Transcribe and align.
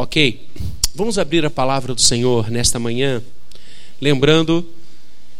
Ok, 0.00 0.46
vamos 0.94 1.18
abrir 1.18 1.44
a 1.44 1.50
palavra 1.50 1.92
do 1.92 2.00
Senhor 2.00 2.52
nesta 2.52 2.78
manhã, 2.78 3.20
lembrando 4.00 4.64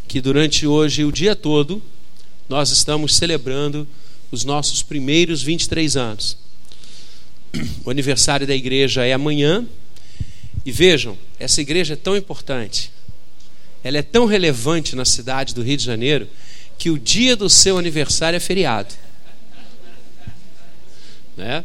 que 0.08 0.20
durante 0.20 0.66
hoje, 0.66 1.04
o 1.04 1.12
dia 1.12 1.36
todo, 1.36 1.80
nós 2.48 2.70
estamos 2.70 3.14
celebrando 3.14 3.86
os 4.32 4.42
nossos 4.42 4.82
primeiros 4.82 5.44
23 5.44 5.96
anos. 5.96 6.36
O 7.84 7.90
aniversário 7.90 8.48
da 8.48 8.54
igreja 8.54 9.06
é 9.06 9.12
amanhã, 9.12 9.64
e 10.66 10.72
vejam, 10.72 11.16
essa 11.38 11.60
igreja 11.60 11.92
é 11.92 11.96
tão 11.96 12.16
importante, 12.16 12.90
ela 13.84 13.98
é 13.98 14.02
tão 14.02 14.26
relevante 14.26 14.96
na 14.96 15.04
cidade 15.04 15.54
do 15.54 15.62
Rio 15.62 15.76
de 15.76 15.84
Janeiro, 15.84 16.26
que 16.76 16.90
o 16.90 16.98
dia 16.98 17.36
do 17.36 17.48
seu 17.48 17.78
aniversário 17.78 18.36
é 18.36 18.40
feriado. 18.40 18.92
Né? 21.36 21.64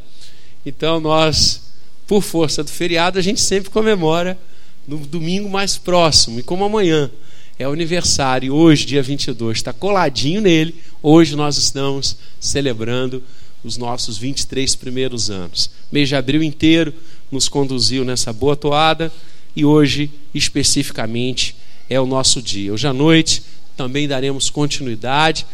Então 0.63 0.99
nós 0.99 1.72
por 2.07 2.21
força 2.21 2.63
do 2.63 2.69
feriado, 2.69 3.17
a 3.17 3.21
gente 3.21 3.41
sempre 3.41 3.69
comemora 3.69 4.37
no 4.87 4.97
domingo 4.97 5.49
mais 5.49 5.77
próximo. 5.77 6.39
E 6.39 6.43
como 6.43 6.63
amanhã 6.63 7.09
é 7.57 7.67
o 7.67 7.71
aniversário, 7.71 8.53
hoje, 8.53 8.85
dia 8.85 9.01
22, 9.01 9.57
está 9.57 9.71
coladinho 9.71 10.41
nele, 10.41 10.75
hoje 11.01 11.35
nós 11.35 11.57
estamos 11.57 12.17
celebrando 12.39 13.23
os 13.63 13.77
nossos 13.77 14.17
23 14.17 14.75
primeiros 14.75 15.29
anos. 15.29 15.69
Mês 15.91 16.09
de 16.09 16.15
abril 16.15 16.43
inteiro 16.43 16.93
nos 17.31 17.47
conduziu 17.47 18.03
nessa 18.03 18.33
boa 18.33 18.55
toada 18.55 19.11
e 19.55 19.63
hoje, 19.63 20.11
especificamente, 20.33 21.55
é 21.89 21.99
o 21.99 22.05
nosso 22.05 22.41
dia. 22.41 22.73
Hoje 22.73 22.87
à 22.87 22.93
noite 22.93 23.43
também 23.77 24.07
daremos 24.07 24.49
continuidade 24.49 25.45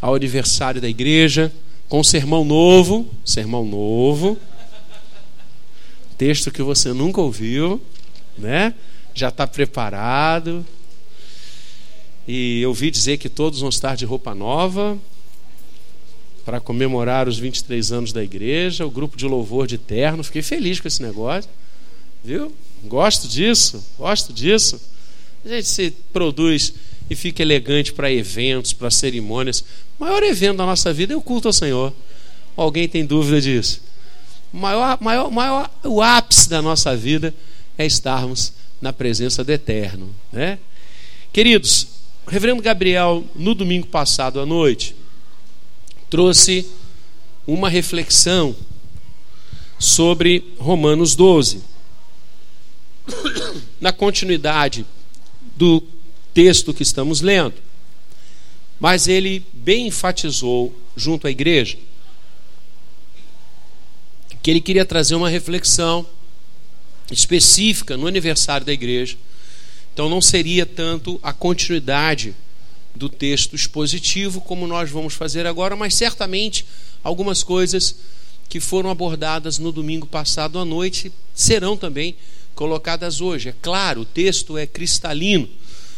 ao 0.00 0.14
aniversário 0.14 0.80
da 0.80 0.88
igreja 0.88 1.52
com 1.88 2.00
um 2.00 2.04
sermão 2.04 2.44
novo, 2.44 3.08
sermão 3.24 3.66
novo 3.66 4.38
texto 6.20 6.50
que 6.50 6.62
você 6.62 6.92
nunca 6.92 7.18
ouviu, 7.18 7.80
né? 8.36 8.74
Já 9.14 9.30
está 9.30 9.46
preparado. 9.46 10.66
E 12.28 12.60
eu 12.60 12.68
ouvi 12.68 12.90
dizer 12.90 13.16
que 13.16 13.30
todos 13.30 13.60
vão 13.60 13.70
estar 13.70 13.96
de 13.96 14.04
roupa 14.04 14.34
nova 14.34 14.98
para 16.44 16.60
comemorar 16.60 17.26
os 17.26 17.38
23 17.38 17.90
anos 17.90 18.12
da 18.12 18.22
igreja, 18.22 18.84
o 18.84 18.90
grupo 18.90 19.16
de 19.16 19.24
louvor 19.24 19.66
de 19.66 19.78
terno. 19.78 20.22
Fiquei 20.22 20.42
feliz 20.42 20.78
com 20.78 20.88
esse 20.88 21.00
negócio. 21.00 21.48
Viu? 22.22 22.52
Gosto 22.84 23.26
disso, 23.26 23.82
gosto 23.96 24.30
disso. 24.30 24.78
A 25.42 25.48
gente 25.48 25.68
se 25.68 25.90
produz 26.12 26.74
e 27.08 27.16
fica 27.16 27.40
elegante 27.40 27.94
para 27.94 28.12
eventos, 28.12 28.74
para 28.74 28.90
cerimônias. 28.90 29.64
O 29.98 30.04
maior 30.04 30.22
evento 30.22 30.58
da 30.58 30.66
nossa 30.66 30.92
vida 30.92 31.14
é 31.14 31.16
o 31.16 31.22
culto 31.22 31.48
ao 31.48 31.52
Senhor. 31.54 31.94
Alguém 32.54 32.86
tem 32.86 33.06
dúvida 33.06 33.40
disso? 33.40 33.88
Maior, 34.52 34.98
maior, 35.00 35.30
maior, 35.30 35.70
o 35.84 36.02
ápice 36.02 36.48
da 36.48 36.60
nossa 36.60 36.96
vida 36.96 37.34
é 37.78 37.86
estarmos 37.86 38.52
na 38.80 38.92
presença 38.92 39.44
do 39.44 39.50
Eterno. 39.50 40.14
Né? 40.32 40.58
Queridos, 41.32 41.86
o 42.26 42.30
reverendo 42.30 42.62
Gabriel, 42.62 43.24
no 43.34 43.54
domingo 43.54 43.86
passado 43.86 44.40
à 44.40 44.46
noite, 44.46 44.94
trouxe 46.08 46.66
uma 47.46 47.68
reflexão 47.68 48.54
sobre 49.78 50.44
Romanos 50.58 51.14
12. 51.14 51.62
Na 53.80 53.92
continuidade 53.92 54.84
do 55.56 55.82
texto 56.34 56.74
que 56.74 56.82
estamos 56.82 57.20
lendo. 57.20 57.54
Mas 58.78 59.08
ele 59.08 59.44
bem 59.52 59.88
enfatizou 59.88 60.74
junto 60.96 61.26
à 61.26 61.30
igreja 61.30 61.76
que 64.42 64.50
ele 64.50 64.60
queria 64.60 64.84
trazer 64.84 65.14
uma 65.14 65.28
reflexão 65.28 66.06
específica 67.10 67.96
no 67.96 68.06
aniversário 68.06 68.64
da 68.64 68.72
igreja. 68.72 69.16
Então 69.92 70.08
não 70.08 70.20
seria 70.20 70.64
tanto 70.64 71.18
a 71.22 71.32
continuidade 71.32 72.34
do 72.94 73.08
texto 73.08 73.54
expositivo 73.54 74.40
como 74.40 74.66
nós 74.66 74.90
vamos 74.90 75.14
fazer 75.14 75.46
agora, 75.46 75.76
mas 75.76 75.94
certamente 75.94 76.64
algumas 77.02 77.42
coisas 77.42 77.96
que 78.48 78.60
foram 78.60 78.90
abordadas 78.90 79.58
no 79.58 79.70
domingo 79.70 80.06
passado 80.06 80.58
à 80.58 80.64
noite 80.64 81.12
serão 81.34 81.76
também 81.76 82.16
colocadas 82.54 83.20
hoje. 83.20 83.50
É 83.50 83.54
claro, 83.62 84.02
o 84.02 84.04
texto 84.04 84.58
é 84.58 84.66
cristalino. 84.66 85.48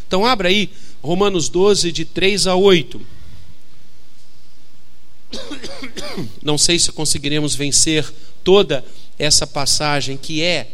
Então 0.06 0.27
abra 0.27 0.49
aí 0.49 0.71
Romanos 1.03 1.49
12 1.49 1.91
de 1.91 2.05
3 2.05 2.47
a 2.47 2.55
8. 2.55 3.00
Não 6.43 6.59
sei 6.59 6.78
se 6.78 6.93
conseguiremos 6.93 7.55
vencer 7.55 8.12
toda 8.44 8.84
essa 9.19 9.47
passagem 9.47 10.16
que 10.16 10.42
é 10.42 10.69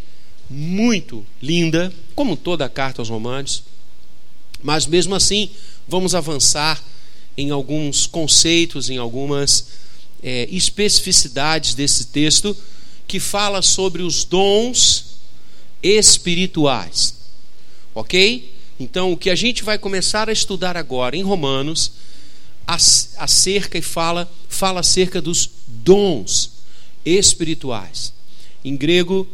muito 0.49 1.25
linda, 1.43 1.93
como 2.15 2.37
toda 2.37 2.65
a 2.65 2.69
carta 2.69 3.01
aos 3.01 3.09
Romanos, 3.09 3.63
mas 4.63 4.87
mesmo 4.87 5.15
assim 5.15 5.51
vamos 5.87 6.15
avançar 6.15 6.83
em 7.37 7.51
alguns 7.51 8.07
conceitos, 8.07 8.91
em 8.91 8.97
algumas 8.97 9.69
é, 10.23 10.49
especificidades 10.51 11.75
desse 11.75 12.07
texto 12.07 12.57
que 13.07 13.21
fala 13.21 13.63
sobre 13.63 14.03
os 14.03 14.25
dons 14.25 15.19
espirituais, 15.83 17.15
ok? 17.95 18.55
Então, 18.81 19.13
o 19.13 19.17
que 19.17 19.31
a 19.31 19.35
gente 19.35 19.63
vai 19.63 19.79
começar 19.79 20.29
a 20.29 20.33
estudar 20.33 20.77
agora 20.77 21.17
em 21.17 21.23
Romanos 21.23 21.93
acerca 22.67 23.79
e 23.79 23.83
fala 23.83 24.31
fala 24.49 24.81
acerca 24.81 25.23
dos 25.23 25.49
dons 25.67 26.58
espirituais. 27.09 28.13
Em 28.65 28.77
grego, 28.77 29.27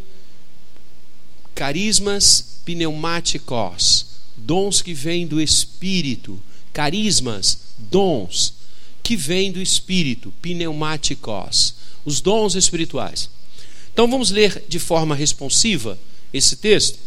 carismas 1.55 2.61
pneumáticos, 2.65 4.07
dons 4.37 4.83
que 4.83 4.93
vêm 4.93 5.27
do 5.27 5.41
espírito, 5.41 6.41
carismas, 6.73 7.59
dons 7.79 8.55
que 9.03 9.17
vêm 9.17 9.53
do 9.53 9.61
espírito, 9.61 10.33
pneumáticos, 10.41 11.75
os 12.05 12.21
dons 12.21 12.55
espirituais. 12.55 13.29
Então 13.93 14.09
vamos 14.09 14.31
ler 14.31 14.65
de 14.69 14.79
forma 14.79 15.15
responsiva 15.15 15.99
esse 16.33 16.57
texto. 16.57 16.99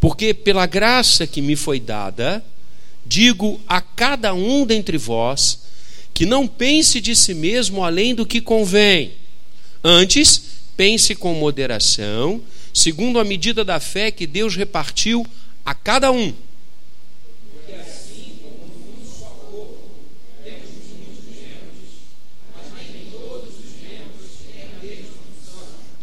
Porque 0.00 0.34
pela 0.34 0.66
graça 0.66 1.26
que 1.26 1.40
me 1.40 1.56
foi 1.56 1.78
dada, 1.78 2.44
digo 3.04 3.60
a 3.66 3.80
cada 3.80 4.34
um 4.34 4.66
dentre 4.66 4.98
vós 4.98 5.60
que 6.16 6.24
não 6.24 6.48
pense 6.48 6.98
de 6.98 7.14
si 7.14 7.34
mesmo 7.34 7.84
além 7.84 8.14
do 8.14 8.24
que 8.24 8.40
convém. 8.40 9.12
Antes, 9.84 10.44
pense 10.74 11.14
com 11.14 11.34
moderação, 11.34 12.40
segundo 12.72 13.20
a 13.20 13.24
medida 13.24 13.62
da 13.62 13.78
fé 13.78 14.10
que 14.10 14.26
Deus 14.26 14.56
repartiu 14.56 15.26
a 15.62 15.74
cada 15.74 16.10
um. 16.10 16.32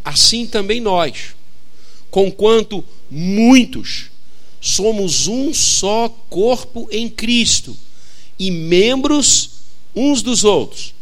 Assim 0.06 0.46
também 0.46 0.80
nós, 0.80 1.36
conquanto 2.12 2.86
muitos 3.10 4.12
somos 4.62 5.26
um 5.26 5.52
só 5.52 6.08
corpo 6.30 6.88
em 6.92 7.10
Cristo 7.10 7.76
e 8.38 8.52
membros 8.52 9.53
uns 9.96 10.22
dos 10.22 10.44
outros. 10.44 10.94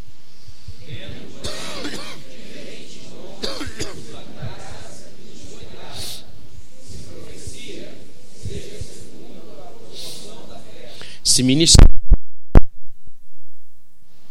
Se 11.24 11.42
ministrar, 11.42 11.88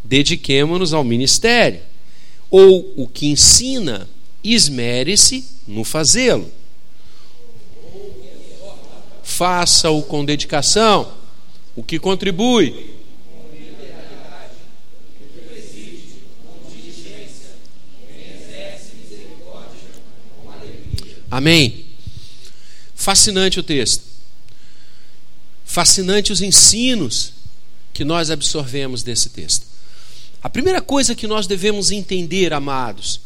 dediquemos-nos 0.04 0.94
ao 0.94 1.04
ministério. 1.04 1.82
Ou 2.50 2.94
o 2.98 3.08
que 3.08 3.28
ensina, 3.28 4.08
esmere-se 4.44 5.46
no 5.66 5.84
fazê-lo 5.84 6.52
faça-o 9.42 10.04
com 10.04 10.24
dedicação, 10.24 11.14
o 11.76 11.82
que 11.82 11.98
contribui. 11.98 12.91
Amém. 21.42 21.86
Fascinante 22.94 23.60
o 23.60 23.64
texto. 23.64 24.04
Fascinante 25.66 26.32
os 26.32 26.40
ensinos 26.40 27.34
que 27.92 28.06
nós 28.06 28.30
absorvemos 28.30 29.02
desse 29.02 29.30
texto. 29.30 29.66
A 30.44 30.48
primeira 30.48 30.84
coisa 30.84 31.16
que 31.16 31.26
nós 31.26 31.48
devemos 31.48 31.90
entender, 31.90 32.54
amados, 32.54 33.22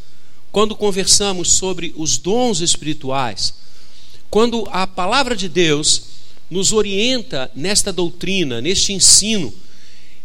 quando 0.49 0.77
conversamos 0.77 1.51
sobre 1.51 1.93
os 1.97 2.17
dons 2.17 2.61
espirituais, 2.61 3.53
quando 4.29 4.65
a 4.71 4.87
palavra 4.87 5.35
de 5.35 5.49
Deus 5.49 6.03
nos 6.49 6.71
orienta 6.71 7.51
nesta 7.53 7.91
doutrina, 7.91 8.61
neste 8.61 8.93
ensino, 8.93 9.53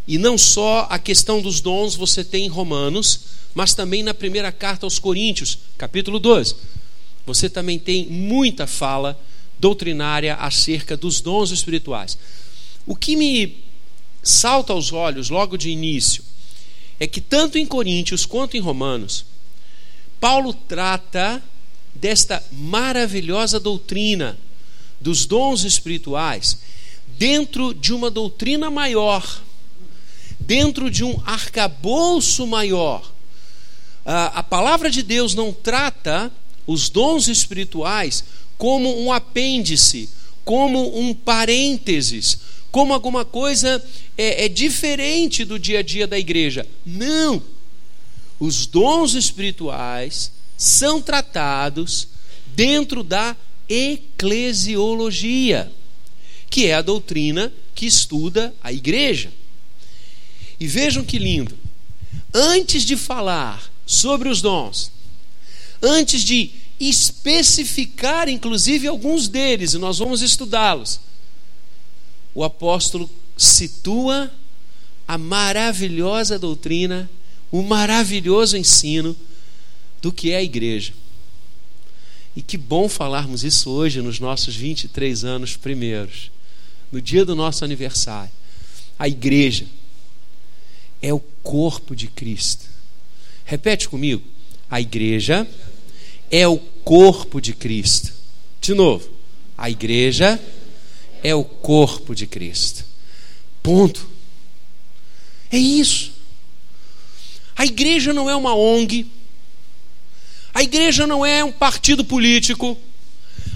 e 0.07 0.17
não 0.17 0.39
só 0.39 0.87
a 0.89 0.97
questão 0.97 1.43
dos 1.43 1.61
dons 1.61 1.97
você 1.97 2.23
tem 2.23 2.45
em 2.45 2.49
Romanos, 2.49 3.23
mas 3.53 3.75
também 3.75 4.05
na 4.05 4.15
primeira 4.15 4.53
carta 4.53 4.87
aos 4.87 5.01
Coríntios, 5.01 5.59
capítulo 5.77 6.21
12. 6.21 6.55
Você 7.26 7.49
também 7.49 7.78
tem 7.78 8.06
muita 8.06 8.67
fala 8.67 9.20
doutrinária 9.58 10.34
acerca 10.34 10.96
dos 10.96 11.20
dons 11.20 11.50
espirituais. 11.50 12.17
O 12.87 12.96
que 12.96 13.14
me 13.14 13.58
salta 14.22 14.72
aos 14.72 14.93
olhos 14.93 15.31
logo 15.31 15.56
de 15.56 15.70
início 15.70 16.25
é 16.99 17.06
que 17.06 17.20
tanto 17.20 17.58
em 17.58 17.67
Coríntios 17.67 18.26
quanto 18.26 18.56
em 18.56 18.61
Romanos, 18.61 19.25
Paulo 20.19 20.52
trata 20.52 21.43
desta 21.94 22.43
maravilhosa 22.52 23.58
doutrina 23.58 24.38
dos 25.00 25.25
dons 25.25 25.64
espirituais 25.64 26.58
dentro 27.19 27.75
de 27.75 27.93
uma 27.93 28.11
doutrina 28.11 28.70
maior, 28.70 29.43
dentro 30.38 30.90
de 30.90 31.05
um 31.05 31.20
arcabouço 31.25 32.46
maior. 32.46 33.11
A, 34.05 34.38
a 34.38 34.43
palavra 34.43 34.90
de 34.90 35.02
Deus 35.02 35.34
não 35.34 35.52
trata 35.52 36.31
os 36.67 36.89
dons 36.89 37.29
espirituais 37.29 38.25
como 38.57 39.03
um 39.03 39.12
apêndice, 39.12 40.09
como 40.45 40.99
um 40.99 41.15
parênteses, 41.15 42.39
como 42.71 42.95
alguma 42.95 43.25
coisa 43.25 43.85
é, 44.17 44.45
é 44.45 44.49
diferente 44.49 45.45
do 45.45 45.59
dia 45.59 45.81
a 45.81 45.83
dia 45.83 46.07
da 46.07 46.17
igreja. 46.19 46.65
Não! 46.85 47.43
Os 48.39 48.67
dons 48.67 49.15
espirituais 49.15 50.31
são 50.57 51.03
tratados 51.03 52.07
dentro 52.55 53.03
da 53.03 53.37
eclesiologia, 53.69 55.73
que 56.49 56.67
é 56.67 56.75
a 56.75 56.83
doutrina 56.83 57.53
que 57.75 57.87
estuda 57.87 58.55
a 58.63 58.73
igreja. 58.73 59.33
E 60.59 60.67
vejam 60.67 61.05
que 61.05 61.19
lindo. 61.19 61.59
Antes 62.35 62.85
de 62.85 62.97
falar 62.97 63.71
sobre 63.87 64.29
os 64.29 64.43
dons, 64.43 64.91
antes 65.82 66.23
de 66.23 66.50
especificar, 66.79 68.29
inclusive, 68.29 68.87
alguns 68.87 69.29
deles, 69.29 69.75
e 69.75 69.79
nós 69.79 69.99
vamos 69.99 70.23
estudá-los, 70.23 71.00
o 72.35 72.43
apóstolo 72.43 73.11
situa 73.37 74.31
a 75.06 75.19
maravilhosa 75.19 76.38
doutrina, 76.38 77.11
o 77.50 77.62
maravilhoso 77.62 78.56
ensino 78.56 79.17
do 80.00 80.12
que 80.12 80.31
é 80.31 80.37
a 80.37 80.43
igreja. 80.43 80.93
E 82.35 82.43
que 82.43 82.56
bom 82.56 82.88
falarmos 82.88 83.43
isso 83.43 83.71
hoje, 83.71 84.00
nos 84.00 84.21
nossos 84.21 84.55
23 84.55 85.25
anos 85.25 85.56
primeiros, 85.56 86.31
no 86.93 87.03
dia 87.03 87.25
do 87.25 87.35
nosso 87.35 87.65
aniversário. 87.65 88.31
A 88.99 89.09
igreja 89.09 89.67
é 91.03 91.12
o 91.12 91.21
corpo 91.43 91.97
de 91.97 92.06
Cristo. 92.06 92.67
Repete 93.44 93.88
comigo. 93.88 94.23
A 94.71 94.81
igreja 94.81 95.49
é 96.31 96.47
o 96.47 96.59
corpo 96.59 97.41
de 97.41 97.53
Cristo. 97.53 98.12
De 98.61 98.75
novo. 98.75 99.09
A 99.56 99.69
igreja 99.69 100.41
é 101.23 101.35
o 101.35 101.44
corpo 101.44 102.15
de 102.15 102.27
Cristo. 102.27 102.85
Ponto. 103.62 104.09
É 105.50 105.59
isso. 105.59 106.12
A 107.56 107.67
igreja 107.67 108.12
não 108.12 108.31
é 108.31 108.37
uma 108.37 108.55
ONG. 108.55 109.06
A 110.55 110.62
igreja 110.62 111.06
não 111.06 111.25
é 111.27 111.44
um 111.44 111.53
partido 111.53 112.05
político. 112.05 112.79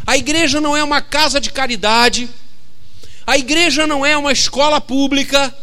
A 0.06 0.17
igreja 0.17 0.61
não 0.61 0.76
é 0.76 0.85
uma 0.85 1.00
casa 1.00 1.41
de 1.41 1.50
caridade. 1.50 2.29
A 3.26 3.38
igreja 3.38 3.87
não 3.87 4.05
é 4.05 4.17
uma 4.17 4.32
escola 4.32 4.81
pública. 4.81 5.56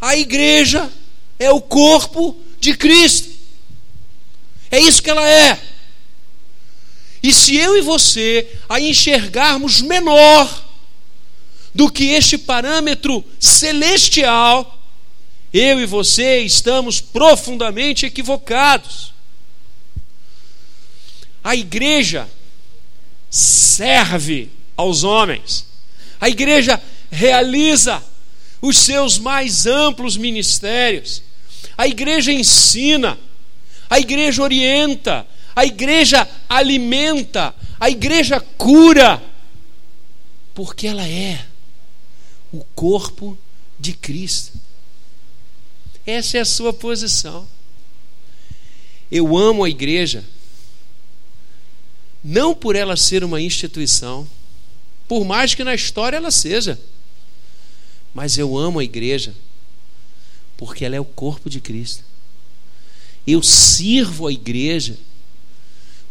A 0.00 0.16
igreja 0.16 0.90
é 1.38 1.50
o 1.50 1.60
corpo 1.60 2.38
de 2.60 2.76
Cristo. 2.76 3.30
É 4.70 4.78
isso 4.78 5.02
que 5.02 5.08
ela 5.08 5.26
é. 5.26 5.58
E 7.26 7.32
se 7.32 7.56
eu 7.56 7.76
e 7.76 7.80
você 7.80 8.46
a 8.68 8.80
enxergarmos 8.80 9.82
menor 9.82 10.64
do 11.74 11.90
que 11.90 12.04
este 12.04 12.38
parâmetro 12.38 13.24
celestial, 13.40 14.80
eu 15.52 15.80
e 15.80 15.86
você 15.86 16.42
estamos 16.42 17.00
profundamente 17.00 18.06
equivocados. 18.06 19.12
A 21.42 21.56
igreja 21.56 22.28
serve 23.28 24.48
aos 24.76 25.02
homens, 25.02 25.66
a 26.20 26.28
igreja 26.28 26.80
realiza 27.10 28.04
os 28.62 28.78
seus 28.78 29.18
mais 29.18 29.66
amplos 29.66 30.16
ministérios, 30.16 31.24
a 31.76 31.88
igreja 31.88 32.30
ensina, 32.30 33.18
a 33.90 33.98
igreja 33.98 34.44
orienta, 34.44 35.26
a 35.56 35.64
igreja 35.64 36.28
alimenta, 36.46 37.54
a 37.80 37.88
igreja 37.88 38.38
cura, 38.38 39.22
porque 40.54 40.86
ela 40.86 41.08
é 41.08 41.46
o 42.52 42.62
corpo 42.74 43.38
de 43.80 43.94
Cristo. 43.94 44.60
Essa 46.06 46.36
é 46.36 46.40
a 46.42 46.44
sua 46.44 46.74
posição. 46.74 47.48
Eu 49.10 49.34
amo 49.34 49.64
a 49.64 49.70
igreja 49.70 50.22
não 52.22 52.54
por 52.54 52.76
ela 52.76 52.96
ser 52.96 53.24
uma 53.24 53.40
instituição, 53.40 54.28
por 55.08 55.24
mais 55.24 55.54
que 55.54 55.64
na 55.64 55.74
história 55.74 56.16
ela 56.16 56.30
seja, 56.30 56.78
mas 58.12 58.36
eu 58.36 58.58
amo 58.58 58.80
a 58.80 58.84
igreja 58.84 59.34
porque 60.56 60.84
ela 60.84 60.96
é 60.96 61.00
o 61.00 61.04
corpo 61.04 61.48
de 61.48 61.60
Cristo. 61.60 62.04
Eu 63.26 63.42
sirvo 63.42 64.26
a 64.26 64.32
igreja 64.32 64.98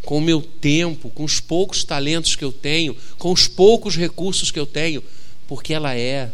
com 0.06 0.20
o 0.20 0.22
meu 0.22 0.42
tempo, 0.42 1.10
com 1.10 1.24
os 1.24 1.40
poucos 1.40 1.84
talentos 1.84 2.36
que 2.36 2.46
eu 2.46 2.52
tenho, 2.52 2.96
com 3.18 3.32
os 3.32 3.48
poucos 3.48 3.96
recursos 3.96 4.52
que 4.52 4.60
eu 4.60 4.66
tenho, 4.66 5.04
porque 5.48 5.74
ela 5.74 5.98
é 5.98 6.32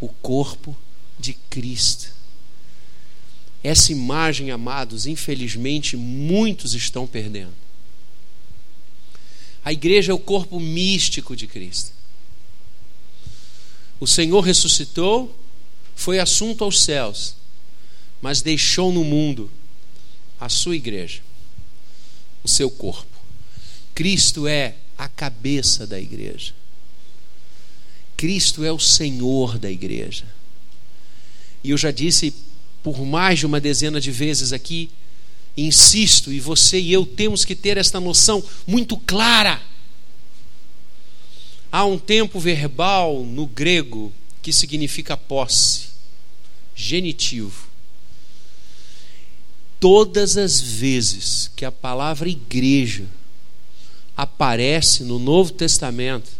o 0.00 0.08
corpo 0.08 0.76
de 1.18 1.34
Cristo. 1.50 2.14
Essa 3.62 3.92
imagem, 3.92 4.50
amados, 4.50 5.06
infelizmente 5.06 5.96
muitos 5.96 6.74
estão 6.74 7.06
perdendo. 7.06 7.52
A 9.64 9.72
igreja 9.72 10.12
é 10.12 10.14
o 10.14 10.18
corpo 10.18 10.60
místico 10.60 11.36
de 11.36 11.46
Cristo. 11.46 11.90
O 13.98 14.06
Senhor 14.06 14.40
ressuscitou, 14.40 15.36
foi 15.94 16.18
assunto 16.18 16.62
aos 16.62 16.82
céus, 16.82 17.34
mas 18.22 18.42
deixou 18.42 18.92
no 18.92 19.02
mundo 19.02 19.50
a 20.38 20.48
sua 20.48 20.76
igreja, 20.76 21.20
o 22.46 22.48
seu 22.48 22.70
corpo. 22.70 23.16
Cristo 23.94 24.46
é 24.46 24.76
a 24.96 25.08
cabeça 25.08 25.86
da 25.86 26.00
igreja. 26.00 26.54
Cristo 28.16 28.64
é 28.64 28.72
o 28.72 28.78
Senhor 28.78 29.58
da 29.58 29.70
igreja. 29.70 30.24
E 31.62 31.70
eu 31.70 31.76
já 31.76 31.90
disse 31.90 32.32
por 32.82 33.04
mais 33.04 33.40
de 33.40 33.46
uma 33.46 33.60
dezena 33.60 34.00
de 34.00 34.12
vezes 34.12 34.52
aqui 34.52 34.88
insisto, 35.56 36.32
e 36.32 36.38
você 36.38 36.78
e 36.78 36.92
eu 36.92 37.04
temos 37.04 37.44
que 37.44 37.56
ter 37.56 37.78
esta 37.78 37.98
noção 37.98 38.44
muito 38.66 38.96
clara. 38.96 39.60
Há 41.72 41.84
um 41.84 41.98
tempo 41.98 42.38
verbal 42.38 43.24
no 43.24 43.46
grego 43.46 44.12
que 44.42 44.52
significa 44.52 45.16
posse, 45.16 45.88
genitivo. 46.74 47.65
Todas 49.78 50.36
as 50.36 50.60
vezes 50.60 51.50
que 51.54 51.64
a 51.64 51.72
palavra 51.72 52.28
igreja 52.28 53.04
aparece 54.16 55.04
no 55.04 55.18
Novo 55.18 55.52
Testamento, 55.52 56.30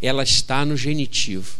ela 0.00 0.22
está 0.22 0.64
no 0.64 0.76
genitivo. 0.76 1.56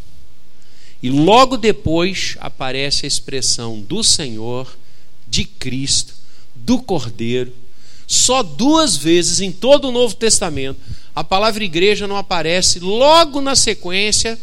E 1.03 1.11
logo 1.11 1.57
depois 1.57 2.37
aparece 2.41 3.07
a 3.07 3.09
expressão 3.09 3.81
do 3.81 4.03
Senhor, 4.03 4.77
de 5.29 5.45
Cristo, 5.45 6.15
do 6.55 6.81
Cordeiro. 6.81 7.53
Só 8.07 8.43
duas 8.43 8.97
vezes 8.97 9.41
em 9.41 9.51
todo 9.51 9.89
o 9.89 9.93
Novo 9.93 10.15
Testamento 10.15 10.79
a 11.15 11.23
palavra 11.23 11.63
igreja 11.63 12.07
não 12.07 12.17
aparece 12.17 12.81
logo 12.81 13.41
na 13.41 13.55
sequência 13.55 14.39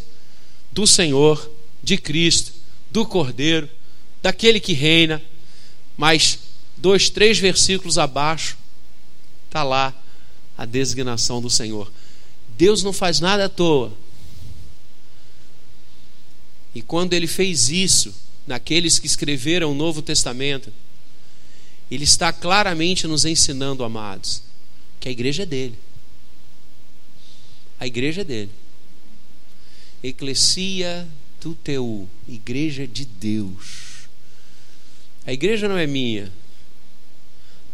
do 0.70 0.86
Senhor, 0.86 1.50
de 1.82 1.98
Cristo, 1.98 2.52
do 2.90 3.04
Cordeiro, 3.04 3.68
daquele 4.22 4.60
que 4.60 4.72
reina, 4.72 5.20
mas 6.00 6.38
dois, 6.78 7.10
três 7.10 7.38
versículos 7.38 7.98
abaixo 7.98 8.56
está 9.44 9.62
lá 9.62 9.94
a 10.56 10.64
designação 10.64 11.42
do 11.42 11.50
Senhor. 11.50 11.92
Deus 12.56 12.82
não 12.82 12.90
faz 12.90 13.20
nada 13.20 13.44
à 13.44 13.48
toa. 13.50 13.92
E 16.74 16.80
quando 16.80 17.12
ele 17.12 17.26
fez 17.26 17.68
isso, 17.68 18.14
naqueles 18.46 18.98
que 18.98 19.06
escreveram 19.06 19.72
o 19.72 19.74
Novo 19.74 20.00
Testamento, 20.00 20.72
ele 21.90 22.04
está 22.04 22.32
claramente 22.32 23.06
nos 23.06 23.26
ensinando, 23.26 23.84
amados, 23.84 24.42
que 24.98 25.06
a 25.06 25.12
igreja 25.12 25.42
é 25.42 25.46
dele. 25.46 25.78
A 27.78 27.86
igreja 27.86 28.22
é 28.22 28.24
dele. 28.24 28.52
Eclesia 30.02 31.06
tu 31.38 31.54
teu, 31.62 32.08
igreja 32.26 32.86
de 32.86 33.04
Deus. 33.04 33.89
A 35.26 35.32
igreja 35.32 35.68
não 35.68 35.76
é 35.76 35.86
minha. 35.86 36.32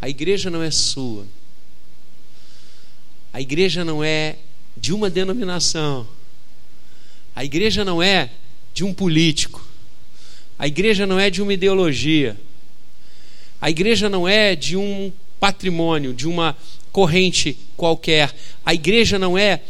A 0.00 0.08
igreja 0.08 0.50
não 0.50 0.62
é 0.62 0.70
sua. 0.70 1.26
A 3.32 3.40
igreja 3.40 3.84
não 3.84 4.02
é 4.02 4.36
de 4.76 4.92
uma 4.92 5.08
denominação. 5.08 6.06
A 7.34 7.44
igreja 7.44 7.84
não 7.84 8.02
é 8.02 8.30
de 8.72 8.84
um 8.84 8.92
político. 8.92 9.66
A 10.58 10.66
igreja 10.66 11.06
não 11.06 11.18
é 11.18 11.30
de 11.30 11.42
uma 11.42 11.52
ideologia. 11.52 12.36
A 13.60 13.70
igreja 13.70 14.08
não 14.08 14.28
é 14.28 14.54
de 14.54 14.76
um 14.76 15.12
patrimônio, 15.40 16.14
de 16.14 16.26
uma 16.26 16.56
corrente 16.92 17.58
qualquer. 17.76 18.34
A 18.64 18.74
igreja 18.74 19.18
não 19.18 19.36
é 19.36 19.62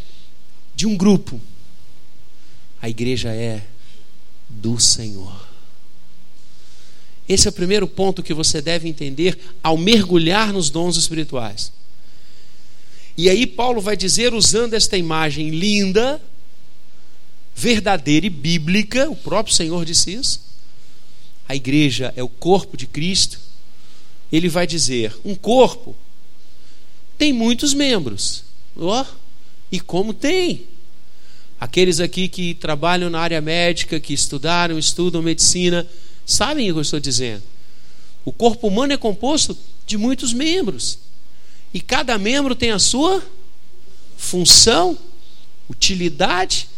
de 0.75 0.87
um 0.87 0.97
grupo. 0.97 1.41
A 2.81 2.89
igreja 2.89 3.31
é 3.31 3.63
do 4.49 4.79
Senhor. 4.79 5.46
Esse 7.29 7.49
é 7.49 7.51
o 7.51 7.53
primeiro 7.53 7.89
ponto 7.89 8.23
que 8.23 8.33
você 8.33 8.61
deve 8.63 8.89
entender 8.89 9.39
ao 9.63 9.77
mergulhar 9.77 10.53
nos 10.53 10.71
dons 10.71 10.97
espirituais. 10.97 11.73
E 13.17 13.29
aí, 13.29 13.47
Paulo 13.47 13.81
vai 13.81 13.97
dizer, 13.97 14.35
usando 14.35 14.75
esta 14.75 14.97
imagem 14.97 15.51
linda, 15.51 16.21
verdadeira 17.55 18.27
e 18.27 18.31
bíblica, 18.31 19.11
o 19.11 19.17
próprio 19.17 19.55
Senhor 19.55 19.85
disse 19.85 20.13
isso. 20.13 20.41
A 21.49 21.57
igreja 21.57 22.13
é 22.17 22.23
o 22.23 22.29
corpo 22.29 22.77
de 22.77 22.87
Cristo. 22.87 23.41
Ele 24.31 24.49
vai 24.49 24.67
dizer: 24.67 25.17
um 25.25 25.35
corpo 25.35 25.97
tem 27.17 27.33
muitos 27.33 27.73
membros. 27.73 28.45
Oh, 28.77 29.05
e 29.73 29.81
como 29.81 30.13
tem? 30.13 30.65
Aqueles 31.59 32.01
aqui 32.01 32.29
que 32.29 32.53
trabalham 32.55 33.09
na 33.09 33.21
área 33.21 33.41
médica, 33.41 33.99
que 33.99 34.13
estudaram, 34.13 34.79
estudam 34.79 35.23
medicina, 35.23 35.87
sabem 36.27 36.69
o 36.71 36.75
que 36.75 36.79
eu 36.79 36.83
estou 36.83 37.01
dizendo. 37.01 37.43
O 38.25 38.33
corpo 38.33 38.67
humano 38.67 38.93
é 38.93 38.97
composto 38.97 39.57
de 39.87 39.97
muitos 39.97 40.33
membros. 40.33 40.99
E 41.73 41.81
cada 41.81 42.19
membro 42.19 42.57
tem 42.57 42.73
a 42.73 42.79
sua 42.79 43.23
função, 44.17 44.99
utilidade, 45.71 46.69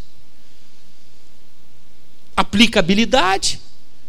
aplicabilidade. 2.36 3.60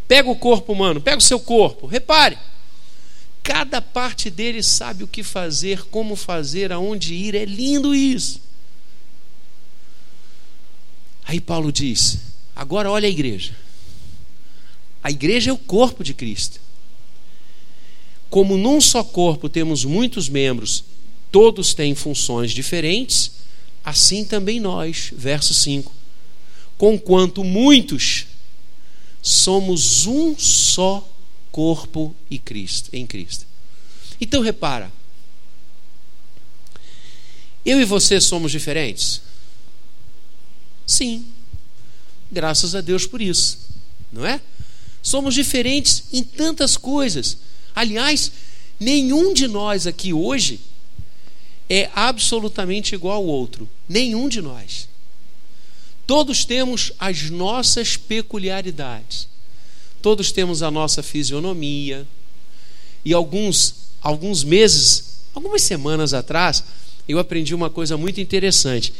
Pega 0.08 0.29
o 0.29 0.36
corpo 0.36 0.74
humano, 0.74 1.00
pega 1.00 1.17
o 1.17 1.22
seu 1.22 1.39
corpo, 1.39 1.88
repare. 1.88 2.38
Cada 3.41 3.81
parte 3.81 4.29
dele 4.29 4.62
sabe 4.62 5.03
o 5.03 5.08
que 5.08 5.24
fazer, 5.24 5.86
como 5.86 6.15
fazer, 6.15 6.72
aonde 6.72 7.13
ir. 7.13 7.36
É 7.36 7.46
lindo 7.46 7.96
isso. 7.96 8.41
Aí 11.24 11.39
Paulo 11.39 11.72
diz: 11.72 12.19
agora 12.55 12.91
olha 12.91 13.08
a 13.08 13.12
igreja. 13.12 13.55
A 15.03 15.12
igreja 15.12 15.51
é 15.51 15.53
o 15.53 15.58
corpo 15.58 16.03
de 16.03 16.13
Cristo. 16.13 16.60
Como 18.29 18.58
num 18.58 18.79
só 18.79 19.03
corpo 19.03 19.50
temos 19.50 19.84
muitos 19.86 20.29
membros, 20.29 20.84
todos 21.32 21.74
têm 21.74 21.96
funções 21.96 22.51
diferentes, 22.51 23.32
assim 23.84 24.24
também 24.24 24.60
nós, 24.60 25.12
verso 25.15 25.53
5. 25.53 25.91
Conquanto 26.77 27.44
muitos 27.44 28.27
somos 29.22 30.06
um 30.06 30.38
só 30.38 31.08
corpo 31.51 32.15
e 32.29 32.38
Cristo, 32.38 32.89
em 32.94 33.06
Cristo. 33.06 33.46
Então 34.22 34.41
repara, 34.41 34.91
eu 37.65 37.82
e 37.82 37.86
você 37.86 38.22
somos 38.22 38.51
diferentes? 38.51 39.22
Sim. 40.86 41.25
Graças 42.32 42.75
a 42.75 42.82
Deus 42.82 43.06
por 43.06 43.22
isso, 43.22 43.60
não 44.12 44.25
é? 44.25 44.39
Somos 45.09 45.33
diferentes 45.33 46.03
em 46.13 46.23
tantas 46.23 46.77
coisas. 46.77 47.35
Aliás, 47.73 48.31
nenhum 48.79 49.33
de 49.33 49.47
nós 49.47 49.87
aqui 49.87 50.13
hoje 50.13 50.59
é 51.67 51.89
absolutamente 51.95 52.93
igual 52.93 53.15
ao 53.15 53.25
outro. 53.25 53.67
Nenhum 53.87 54.29
de 54.29 54.39
nós. 54.39 54.87
Todos 56.05 56.45
temos 56.45 56.91
as 56.99 57.31
nossas 57.31 57.97
peculiaridades. 57.97 59.27
Todos 59.99 60.31
temos 60.31 60.61
a 60.61 60.69
nossa 60.69 61.01
fisionomia. 61.01 62.07
E 63.03 63.11
alguns, 63.11 63.73
alguns 64.03 64.43
meses, 64.43 65.21
algumas 65.33 65.63
semanas 65.63 66.13
atrás, 66.13 66.63
eu 67.07 67.17
aprendi 67.17 67.55
uma 67.55 67.71
coisa 67.71 67.97
muito 67.97 68.21
interessante. 68.21 68.93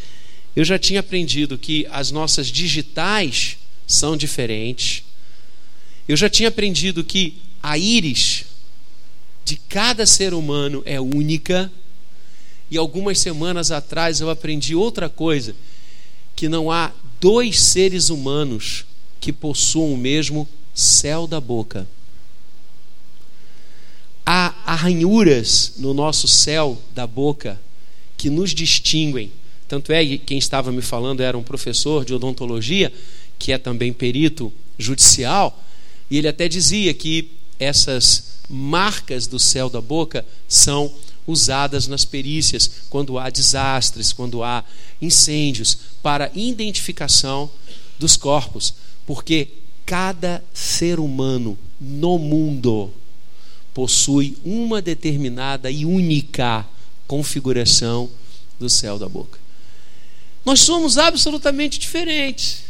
Eu 0.56 0.66
já 0.66 0.80
tinha 0.80 1.02
aprendido 1.02 1.56
que 1.56 1.86
as 1.92 2.10
nossas 2.10 2.48
digitais 2.48 3.58
são 3.86 4.18
diferentes. 4.18 5.04
Eu 6.10 6.18
já 6.18 6.28
tinha 6.28 6.50
aprendido 6.50 7.04
que 7.04 7.38
a 7.62 7.78
íris 7.78 8.46
de 9.46 9.56
cada 9.56 10.08
ser 10.08 10.34
humano 10.34 10.82
é 10.84 11.00
única. 11.00 11.72
E 12.72 12.78
algumas 12.78 13.20
semanas 13.20 13.70
atrás 13.70 14.20
eu 14.20 14.30
aprendi 14.30 14.74
outra 14.76 15.08
coisa: 15.08 15.56
que 16.36 16.50
não 16.50 16.72
há 16.72 16.92
dois 17.22 17.62
seres 17.62 18.10
humanos 18.10 18.86
que 19.22 19.32
possuam 19.32 19.94
o 19.94 19.98
mesmo 19.98 20.50
céu 20.74 21.28
da 21.28 21.40
boca. 21.40 21.88
Há 24.26 24.56
arranhuras 24.66 25.74
no 25.78 25.94
nosso 25.94 26.28
céu 26.28 26.82
da 26.96 27.06
boca 27.06 27.62
que 28.18 28.32
nos 28.32 28.54
distinguem 28.54 29.32
tanto 29.70 29.94
é, 29.94 30.18
quem 30.18 30.40
estava 30.40 30.72
me 30.72 30.82
falando 30.82 31.22
era 31.22 31.38
um 31.38 31.44
professor 31.44 32.04
de 32.04 32.12
odontologia, 32.12 32.92
que 33.38 33.52
é 33.52 33.58
também 33.60 33.94
perito 33.94 34.52
judicial, 34.80 35.64
e 36.10 36.18
ele 36.18 36.28
até 36.28 36.48
dizia 36.48 36.94
que 36.94 37.32
essas 37.60 38.40
marcas 38.50 39.28
do 39.28 39.38
céu 39.38 39.70
da 39.70 39.82
boca 39.82 40.26
são 40.48 40.92
usadas 41.28 41.88
nas 41.88 42.04
perícias 42.06 42.70
quando 42.90 43.20
há 43.20 43.30
desastres, 43.30 44.12
quando 44.12 44.44
há 44.44 44.64
incêndios, 45.02 45.78
para 46.02 46.32
identificação 46.34 47.50
dos 48.00 48.18
corpos, 48.18 48.74
porque 49.06 49.50
cada 49.86 50.44
ser 50.54 51.00
humano 51.00 51.58
no 51.80 52.18
mundo 52.18 52.92
possui 53.74 54.38
uma 54.44 54.82
determinada 54.82 55.70
e 55.70 55.86
única 55.86 56.66
configuração 57.08 58.10
do 58.60 58.70
céu 58.70 58.98
da 58.98 59.08
boca. 59.08 59.40
Nós 60.44 60.62
somos 60.62 60.98
absolutamente 60.98 61.78
diferentes. 61.78 62.70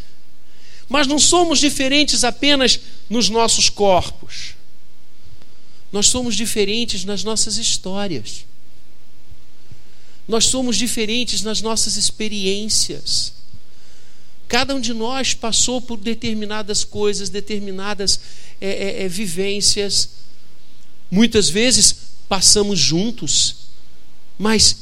Mas 0.88 1.05
não 1.05 1.19
somos 1.19 1.60
diferentes 1.60 2.24
apenas 2.24 2.79
nos 3.10 3.30
nossos 3.30 3.70
corpos. 3.70 4.56
Nós 5.92 6.08
somos 6.08 6.36
diferentes 6.36 7.04
nas 7.04 7.24
nossas 7.24 7.58
histórias. 7.58 8.46
Nós 10.28 10.46
somos 10.46 10.78
diferentes 10.78 11.42
nas 11.42 11.62
nossas 11.62 11.98
experiências. 11.98 13.34
Cada 14.48 14.75
um 14.75 14.80
de 14.80 14.94
nós 14.94 15.34
passou 15.34 15.82
por 15.82 15.98
determinadas 15.98 16.84
coisas, 16.84 17.30
determinadas 17.30 18.20
é, 18.62 18.70
é, 18.70 19.04
é, 19.04 19.08
vivências. 19.08 20.10
Muitas 21.10 21.50
vezes 21.50 21.96
passamos 22.28 22.80
juntos, 22.80 23.56
mas 24.38 24.75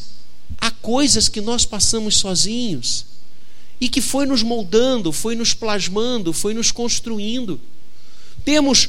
há 0.57 0.69
coisas 0.69 1.29
que 1.29 1.39
nós 1.39 1.65
passamos 1.65 2.17
sozinhos 2.17 3.05
e 3.79 3.88
que 3.88 4.01
foi 4.01 4.25
nos 4.25 4.43
moldando, 4.43 5.13
foi 5.13 5.36
nos 5.36 5.53
plasmando, 5.53 6.34
foi 6.34 6.53
nos 6.53 6.72
construindo. 6.72 7.60
Temos 8.48 8.88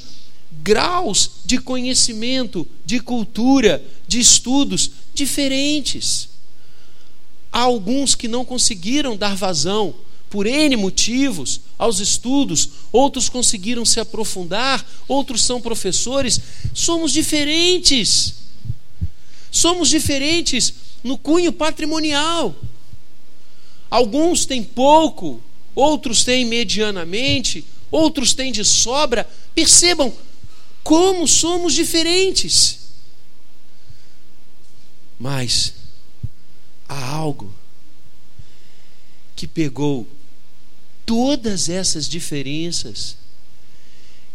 graus 0.62 1.30
de 1.44 1.58
conhecimento, 1.58 2.64
de 2.86 3.00
cultura, 3.00 3.84
de 4.06 4.20
estudos 4.20 4.88
diferentes. 5.12 6.28
Há 7.50 7.62
alguns 7.62 8.14
que 8.14 8.28
não 8.28 8.44
conseguiram 8.44 9.16
dar 9.16 9.34
vazão 9.34 9.96
por 10.30 10.46
N 10.46 10.76
motivos 10.76 11.60
aos 11.76 11.98
estudos, 11.98 12.68
outros 12.92 13.28
conseguiram 13.28 13.84
se 13.84 13.98
aprofundar, 13.98 14.86
outros 15.08 15.42
são 15.42 15.60
professores. 15.60 16.40
Somos 16.72 17.10
diferentes. 17.10 18.34
Somos 19.50 19.88
diferentes 19.88 20.72
no 21.02 21.18
cunho 21.18 21.52
patrimonial. 21.52 22.54
Alguns 23.90 24.46
têm 24.46 24.62
pouco, 24.62 25.42
outros 25.74 26.22
têm 26.22 26.44
medianamente, 26.44 27.64
outros 27.90 28.34
têm 28.34 28.52
de 28.52 28.64
sobra. 28.64 29.28
Percebam 29.54 30.14
como 30.82 31.26
somos 31.26 31.74
diferentes. 31.74 32.78
Mas 35.18 35.74
há 36.88 37.10
algo 37.10 37.52
que 39.34 39.46
pegou 39.46 40.06
todas 41.04 41.68
essas 41.68 42.08
diferenças. 42.08 43.16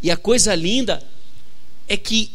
E 0.02 0.12
a 0.12 0.18
coisa 0.18 0.54
linda 0.56 1.04
é 1.88 1.96
que 1.96 2.32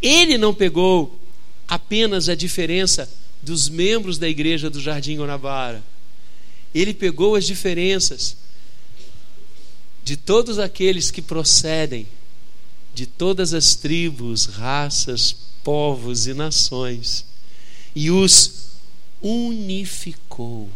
ele 0.00 0.38
não 0.38 0.54
pegou 0.54 1.18
apenas 1.66 2.28
a 2.28 2.34
diferença 2.34 3.10
dos 3.42 3.68
membros 3.68 4.18
da 4.18 4.28
igreja 4.28 4.70
do 4.70 4.80
Jardim 4.80 5.16
Guanabara. 5.18 5.82
Ele 6.74 6.92
pegou 6.94 7.34
as 7.34 7.46
diferenças 7.46 8.36
de 10.08 10.16
todos 10.16 10.58
aqueles 10.58 11.10
que 11.10 11.20
procedem 11.20 12.08
de 12.94 13.04
todas 13.04 13.52
as 13.52 13.74
tribos, 13.74 14.46
raças, 14.46 15.36
povos 15.62 16.26
e 16.26 16.32
nações 16.32 17.26
e 17.94 18.10
os 18.10 18.70
unificou. 19.20 20.70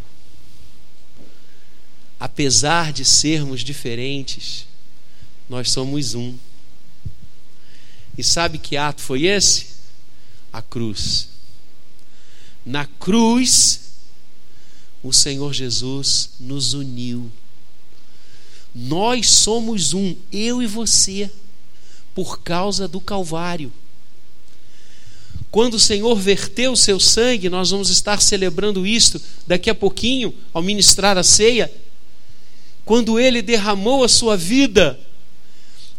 Apesar 2.21 2.93
de 2.93 3.07
sermos 3.07 3.62
diferentes, 3.62 4.67
nós 5.49 5.71
somos 5.71 6.15
um. 6.15 6.37
E 8.19 8.23
sabe 8.23 8.59
que 8.59 8.77
ato 8.77 9.01
foi 9.01 9.25
esse? 9.25 9.69
A 10.53 10.61
cruz. 10.61 11.27
Na 12.67 12.85
cruz, 12.85 13.81
o 15.03 15.11
Senhor 15.11 15.55
Jesus 15.55 16.33
nos 16.39 16.75
uniu. 16.75 17.33
Nós 18.75 19.29
somos 19.29 19.93
um, 19.93 20.14
eu 20.33 20.62
e 20.62 20.67
você, 20.67 21.31
por 22.14 22.41
causa 22.41 22.88
do 22.88 23.00
Calvário. 23.00 23.73
Quando 25.50 25.75
o 25.75 25.81
Senhor 25.81 26.14
verteu 26.17 26.73
o 26.73 26.76
seu 26.76 26.99
sangue, 26.99 27.50
nós 27.50 27.71
vamos 27.71 27.91
estar 27.91 28.23
celebrando 28.23 28.87
isto 28.87 29.21
daqui 29.47 29.69
a 29.69 29.75
pouquinho, 29.75 30.35
ao 30.55 30.62
ministrar 30.62 31.19
a 31.19 31.23
ceia. 31.23 31.71
Quando 32.87 33.21
ele 33.21 33.43
derramou 33.43 34.02
a 34.02 34.09
sua 34.09 34.35
vida, 34.37 34.99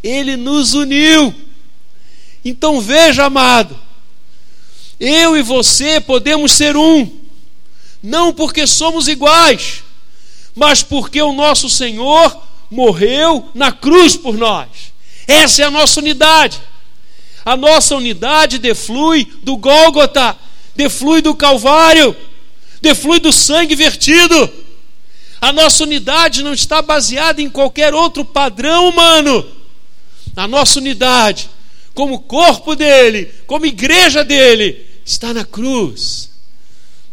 ele 0.02 0.36
nos 0.36 0.74
uniu. 0.74 1.34
Então 2.44 2.82
veja, 2.82 3.26
amado, 3.26 3.80
eu 5.00 5.38
e 5.38 5.44
você 5.44 6.02
podemos 6.02 6.52
ser 6.52 6.76
um, 6.76 7.10
não 8.02 8.34
porque 8.34 8.66
somos 8.68 9.08
iguais, 9.08 9.84
mas 10.56 10.84
porque 10.84 11.22
o 11.22 11.32
nosso 11.32 11.70
Senhor 11.70 12.43
morreu 12.74 13.50
na 13.54 13.72
cruz 13.72 14.16
por 14.16 14.36
nós. 14.36 14.68
Essa 15.28 15.62
é 15.62 15.66
a 15.66 15.72
nossa 15.72 16.00
unidade. 16.00 16.60
A 17.46 17.56
nossa 17.56 17.96
unidade 17.96 18.58
deflui 18.58 19.32
do 19.44 19.56
Gólgota, 19.56 20.36
deflui 20.76 21.22
do 21.22 21.36
Calvário, 21.36 22.16
deflui 22.82 23.20
do 23.20 23.32
sangue 23.32 23.76
vertido. 23.76 24.52
A 25.40 25.52
nossa 25.52 25.84
unidade 25.84 26.42
não 26.42 26.54
está 26.54 26.82
baseada 26.82 27.42
em 27.42 27.50
qualquer 27.50 27.94
outro 27.94 28.26
padrão 28.26 28.90
humano. 28.90 29.46
A 30.36 30.48
nossa 30.48 30.80
unidade, 30.80 31.50
como 31.94 32.22
corpo 32.22 32.76
dele, 32.76 33.32
como 33.46 33.66
igreja 33.66 34.24
dele, 34.24 34.84
está 35.06 35.34
na 35.34 35.46
cruz. 35.46 36.32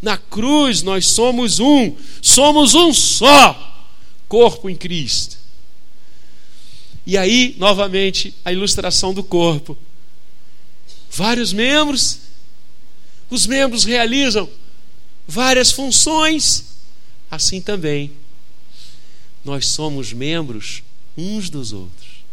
Na 0.01 0.17
cruz 0.17 0.83
nós 0.83 1.07
somos 1.07 1.61
um, 1.61 1.95
somos 2.23 2.75
um 2.75 2.95
só 2.95 3.67
corpo 4.29 4.71
em 4.71 4.77
Cristo. 4.77 5.40
E 7.11 7.19
aí, 7.19 7.57
novamente, 7.59 8.33
a 8.45 8.53
ilustração 8.53 9.13
do 9.13 9.25
corpo. 9.25 9.77
Vários 11.11 11.53
membros, 11.53 12.21
os 13.29 13.49
membros 13.49 13.83
realizam 13.83 14.49
várias 15.27 15.73
funções, 15.73 16.67
assim 17.29 17.61
também 17.61 18.13
nós 19.45 19.67
somos 19.67 20.13
membros 20.13 20.85
uns 21.17 21.51
dos 21.51 21.73
outros, 21.73 22.25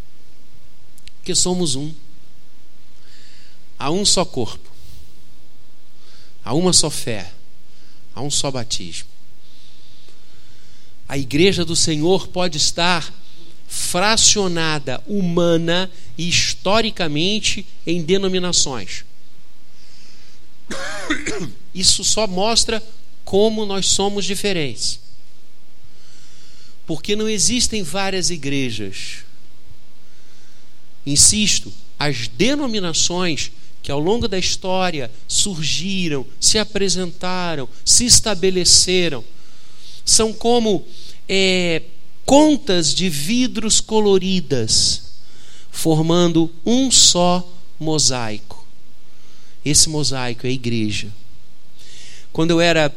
porque 1.17 1.33
somos 1.33 1.73
um. 1.73 1.91
Há 3.79 3.89
um 3.89 4.05
só 4.05 4.23
corpo, 4.23 4.69
há 6.45 6.53
uma 6.53 6.71
só 6.71 6.91
fé, 6.91 7.33
há 8.13 8.21
um 8.21 8.29
só 8.29 8.51
batismo. 8.51 9.09
A 11.09 11.17
igreja 11.17 11.65
do 11.65 11.75
Senhor 11.75 12.27
pode 12.27 12.57
estar 12.59 13.11
fracionada 13.67 15.03
humana 15.05 15.91
e 16.17 16.27
historicamente 16.27 17.65
em 17.85 18.01
denominações. 18.01 19.03
Isso 21.75 22.03
só 22.03 22.25
mostra 22.25 22.81
como 23.25 23.65
nós 23.65 23.87
somos 23.87 24.25
diferentes. 24.25 24.99
Porque 26.85 27.15
não 27.15 27.27
existem 27.27 27.83
várias 27.83 28.29
igrejas. 28.29 29.17
Insisto, 31.05 31.71
as 31.99 32.29
denominações 32.29 33.51
que 33.83 33.91
ao 33.91 33.99
longo 33.99 34.27
da 34.27 34.37
história 34.39 35.11
surgiram, 35.27 36.25
se 36.39 36.57
apresentaram, 36.57 37.69
se 37.85 38.05
estabeleceram, 38.05 39.23
são 40.03 40.33
como 40.33 40.85
é, 41.27 41.81
contas 42.27 42.93
de 42.93 43.07
vidros 43.07 43.79
coloridas, 43.79 45.13
formando 45.71 46.51
um 46.65 46.91
só 46.91 47.49
mosaico. 47.79 48.67
Esse 49.63 49.87
mosaico 49.87 50.45
é 50.45 50.49
a 50.49 50.53
igreja. 50.53 51.07
Quando 52.33 52.51
eu 52.51 52.59
era 52.59 52.93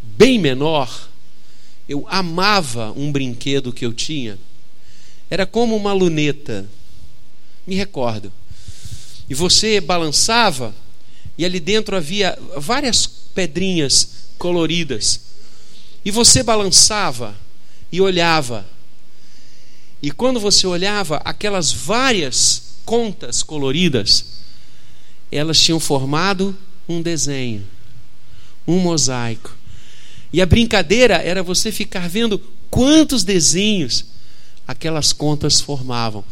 bem 0.00 0.38
menor, 0.38 1.10
eu 1.86 2.06
amava 2.08 2.90
um 2.96 3.12
brinquedo 3.12 3.70
que 3.70 3.84
eu 3.84 3.92
tinha. 3.92 4.38
Era 5.28 5.44
como 5.44 5.76
uma 5.76 5.92
luneta. 5.92 6.66
Me 7.66 7.74
recordo. 7.74 8.32
E 9.28 9.34
você 9.34 9.78
balançava, 9.78 10.74
e 11.36 11.44
ali 11.44 11.60
dentro 11.60 11.94
havia 11.94 12.36
várias 12.56 13.06
pedrinhas 13.06 14.08
coloridas. 14.38 15.20
E 16.02 16.10
você 16.10 16.42
balançava 16.42 17.36
e 17.92 18.00
olhava. 18.00 18.66
E 20.02 20.10
quando 20.10 20.40
você 20.40 20.66
olhava 20.66 21.16
aquelas 21.24 21.72
várias 21.72 22.62
contas 22.84 23.42
coloridas, 23.42 24.24
elas 25.30 25.60
tinham 25.60 25.78
formado 25.78 26.56
um 26.88 27.02
desenho, 27.02 27.66
um 28.66 28.78
mosaico. 28.78 29.56
E 30.32 30.40
a 30.40 30.46
brincadeira 30.46 31.16
era 31.16 31.42
você 31.42 31.70
ficar 31.70 32.08
vendo 32.08 32.38
quantos 32.70 33.24
desenhos 33.24 34.06
aquelas 34.66 35.12
contas 35.12 35.60
formavam. 35.60 36.24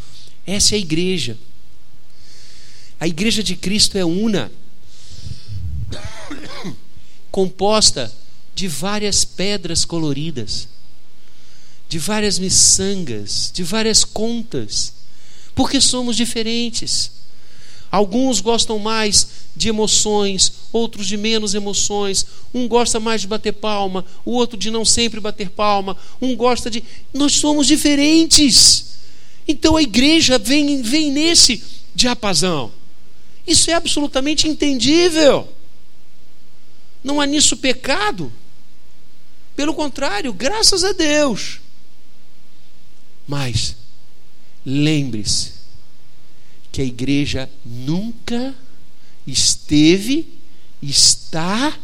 Essa 0.47 0.75
é 0.75 0.77
a 0.77 0.79
igreja. 0.79 1.37
A 2.99 3.07
igreja 3.07 3.43
de 3.43 3.55
Cristo 3.55 3.97
é 3.97 4.03
una, 4.03 4.51
composta 7.31 8.11
de 8.55 8.67
várias 8.67 9.23
pedras 9.23 9.85
coloridas 9.85 10.67
de 11.89 11.97
várias 11.97 12.37
miçangas, 12.37 13.51
de 13.51 13.63
várias 13.63 14.05
contas, 14.05 14.93
porque 15.55 15.81
somos 15.81 16.15
diferentes. 16.15 17.11
Alguns 17.91 18.39
gostam 18.39 18.77
mais 18.77 19.27
de 19.55 19.69
emoções, 19.69 20.53
outros 20.71 21.07
de 21.07 21.17
menos 21.17 21.55
emoções. 21.55 22.25
Um 22.53 22.67
gosta 22.67 22.99
mais 22.99 23.21
de 23.21 23.27
bater 23.27 23.53
palma, 23.53 24.05
o 24.23 24.33
outro 24.33 24.55
de 24.55 24.69
não 24.69 24.85
sempre 24.85 25.19
bater 25.19 25.49
palma. 25.49 25.97
Um 26.21 26.35
gosta 26.35 26.69
de. 26.69 26.83
Nós 27.11 27.33
somos 27.33 27.65
diferentes. 27.65 28.85
Então 29.47 29.75
a 29.75 29.81
igreja 29.81 30.37
vem, 30.37 30.83
vem 30.83 31.11
nesse 31.11 31.63
diapasão. 31.95 32.71
Isso 33.47 33.71
é 33.71 33.73
absolutamente 33.73 34.47
entendível. 34.47 35.51
Não 37.03 37.19
há 37.19 37.25
nisso 37.25 37.57
pecado. 37.57 38.31
Pelo 39.55 39.73
contrário, 39.73 40.31
graças 40.31 40.83
a 40.83 40.91
Deus. 40.91 41.59
Mas 43.29 43.75
lembre-se 44.65 45.51
que 46.71 46.81
a 46.81 46.83
igreja 46.83 47.47
nunca 47.63 48.55
esteve, 49.27 50.27
está 50.81 51.77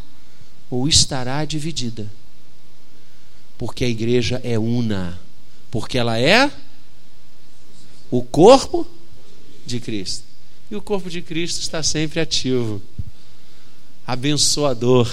ou 0.72 0.88
estará 0.88 1.46
dividida. 1.46 2.12
Porque 3.60 3.86
a 3.86 3.88
igreja 3.88 4.42
é 4.44 4.58
una, 4.58 5.20
porque 5.70 6.00
ela 6.00 6.18
é 6.20 6.52
o 8.10 8.24
corpo 8.24 8.88
de 9.68 9.80
Cristo. 9.80 10.24
E 10.72 10.76
o 10.76 10.82
corpo 10.82 11.12
de 11.12 11.22
Cristo 11.22 11.62
está 11.62 11.84
sempre 11.84 12.20
ativo, 12.20 12.82
abençoador 14.08 15.08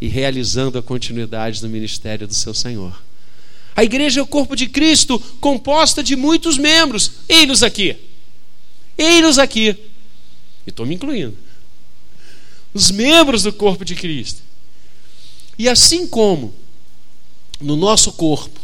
e 0.00 0.08
realizando 0.08 0.78
a 0.78 0.82
continuidade 0.82 1.60
do 1.60 1.68
ministério 1.68 2.26
do 2.26 2.34
seu 2.34 2.52
Senhor. 2.52 3.00
A 3.76 3.82
igreja 3.82 4.20
é 4.20 4.22
o 4.22 4.26
corpo 4.26 4.54
de 4.54 4.68
Cristo, 4.68 5.18
composta 5.40 6.02
de 6.02 6.14
muitos 6.14 6.56
membros. 6.56 7.10
Ei-nos 7.28 7.62
aqui. 7.62 7.96
Ei-nos 8.96 9.38
aqui. 9.38 9.76
E 10.66 10.70
estou 10.70 10.86
me 10.86 10.94
incluindo. 10.94 11.36
Os 12.72 12.90
membros 12.90 13.42
do 13.42 13.52
corpo 13.52 13.84
de 13.84 13.94
Cristo. 13.94 14.42
E 15.58 15.68
assim 15.68 16.06
como 16.06 16.54
no 17.60 17.76
nosso 17.76 18.12
corpo, 18.12 18.60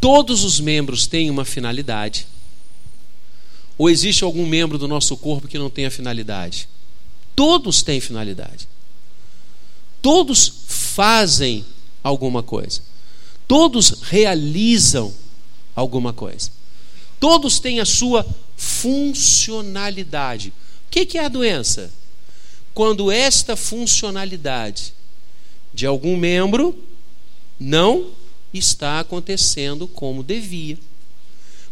todos 0.00 0.44
os 0.44 0.60
membros 0.60 1.06
têm 1.06 1.30
uma 1.30 1.44
finalidade. 1.44 2.26
Ou 3.78 3.88
existe 3.88 4.24
algum 4.24 4.46
membro 4.46 4.76
do 4.76 4.88
nosso 4.88 5.16
corpo 5.16 5.48
que 5.48 5.58
não 5.58 5.70
tenha 5.70 5.90
finalidade? 5.90 6.68
Todos 7.34 7.82
têm 7.82 8.00
finalidade. 8.00 8.68
Todos 10.02 10.52
fazem 10.66 11.64
alguma 12.02 12.42
coisa. 12.42 12.82
Todos 13.50 14.02
realizam 14.02 15.12
alguma 15.74 16.12
coisa. 16.12 16.52
Todos 17.18 17.58
têm 17.58 17.80
a 17.80 17.84
sua 17.84 18.24
funcionalidade. 18.56 20.52
O 20.86 20.90
que 20.90 21.18
é 21.18 21.24
a 21.24 21.28
doença? 21.28 21.92
Quando 22.72 23.10
esta 23.10 23.56
funcionalidade 23.56 24.94
de 25.74 25.84
algum 25.84 26.16
membro 26.16 26.78
não 27.58 28.12
está 28.54 29.00
acontecendo 29.00 29.88
como 29.88 30.22
devia. 30.22 30.78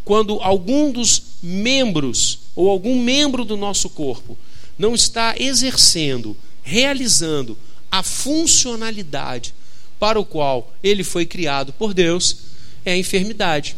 Quando 0.05 0.41
algum 0.41 0.91
dos 0.91 1.23
membros 1.41 2.41
ou 2.57 2.69
algum 2.69 3.01
membro 3.01 3.45
do 3.45 3.57
nosso 3.57 3.89
corpo 3.89 4.37
não 4.77 4.97
está 4.97 5.37
exercendo, 5.39 6.37
realizando 6.61 7.57
a 7.89 8.03
funcionalidade 8.03 9.55
para 9.99 10.19
o 10.19 10.25
qual 10.25 10.73
ele 10.83 11.03
foi 11.03 11.27
criado 11.27 11.73
por 11.73 11.93
Deus, 11.93 12.37
é 12.85 12.93
a 12.93 12.97
enfermidade, 12.97 13.77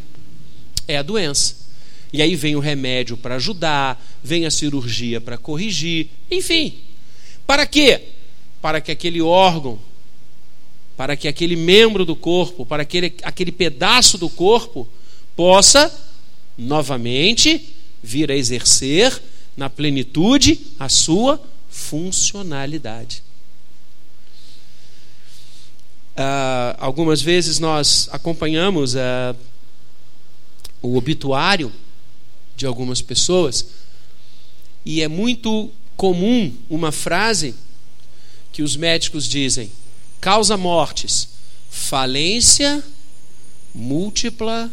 é 0.86 0.96
a 0.96 1.02
doença. 1.02 1.56
E 2.12 2.20
aí 2.20 2.34
vem 2.34 2.56
o 2.56 2.60
remédio 2.60 3.16
para 3.16 3.36
ajudar, 3.36 4.02
vem 4.22 4.44
a 4.44 4.50
cirurgia 4.50 5.20
para 5.20 5.38
corrigir, 5.38 6.08
enfim. 6.30 6.78
Para 7.46 7.66
quê? 7.66 8.02
Para 8.60 8.80
que 8.80 8.90
aquele 8.90 9.20
órgão, 9.20 9.78
para 10.96 11.16
que 11.16 11.28
aquele 11.28 11.56
membro 11.56 12.04
do 12.04 12.16
corpo, 12.16 12.66
para 12.66 12.82
aquele, 12.82 13.14
aquele 13.22 13.52
pedaço 13.52 14.18
do 14.18 14.28
corpo 14.28 14.88
possa 15.34 15.90
novamente 16.58 17.72
vir 18.02 18.30
a 18.30 18.36
exercer 18.36 19.20
na 19.56 19.70
plenitude 19.70 20.60
a 20.78 20.88
sua 20.88 21.40
funcionalidade. 21.70 23.22
Uh, 26.20 26.76
algumas 26.78 27.22
vezes 27.22 27.58
nós 27.58 28.06
acompanhamos 28.12 28.94
uh, 28.94 29.34
o 30.82 30.98
obituário 30.98 31.72
de 32.54 32.66
algumas 32.66 33.00
pessoas 33.00 33.68
e 34.84 35.00
é 35.00 35.08
muito 35.08 35.70
comum 35.96 36.54
uma 36.68 36.92
frase 36.92 37.54
que 38.52 38.62
os 38.62 38.76
médicos 38.76 39.26
dizem: 39.26 39.72
causa 40.20 40.58
mortes, 40.58 41.26
falência 41.70 42.84
múltipla 43.74 44.70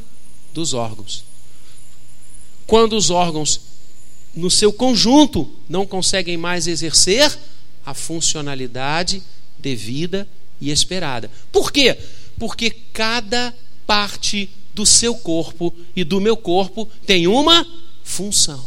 dos 0.53 0.73
órgãos. 0.73 1.23
Quando 2.65 2.97
os 2.97 3.09
órgãos, 3.09 3.61
no 4.35 4.51
seu 4.51 4.73
conjunto, 4.73 5.49
não 5.69 5.87
conseguem 5.87 6.35
mais 6.35 6.67
exercer 6.67 7.39
a 7.85 7.93
funcionalidade 7.93 9.23
devida 9.57 10.27
e 10.59 10.71
esperada. 10.71 11.29
Por 11.51 11.71
quê? 11.71 11.97
Porque 12.39 12.69
cada 12.69 13.53
parte 13.85 14.49
do 14.73 14.85
seu 14.85 15.15
corpo 15.15 15.73
e 15.95 16.03
do 16.03 16.21
meu 16.21 16.37
corpo 16.37 16.87
tem 17.05 17.27
uma 17.27 17.65
função, 18.03 18.63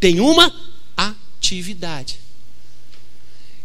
tem 0.00 0.20
uma 0.20 0.52
atividade. 0.96 2.18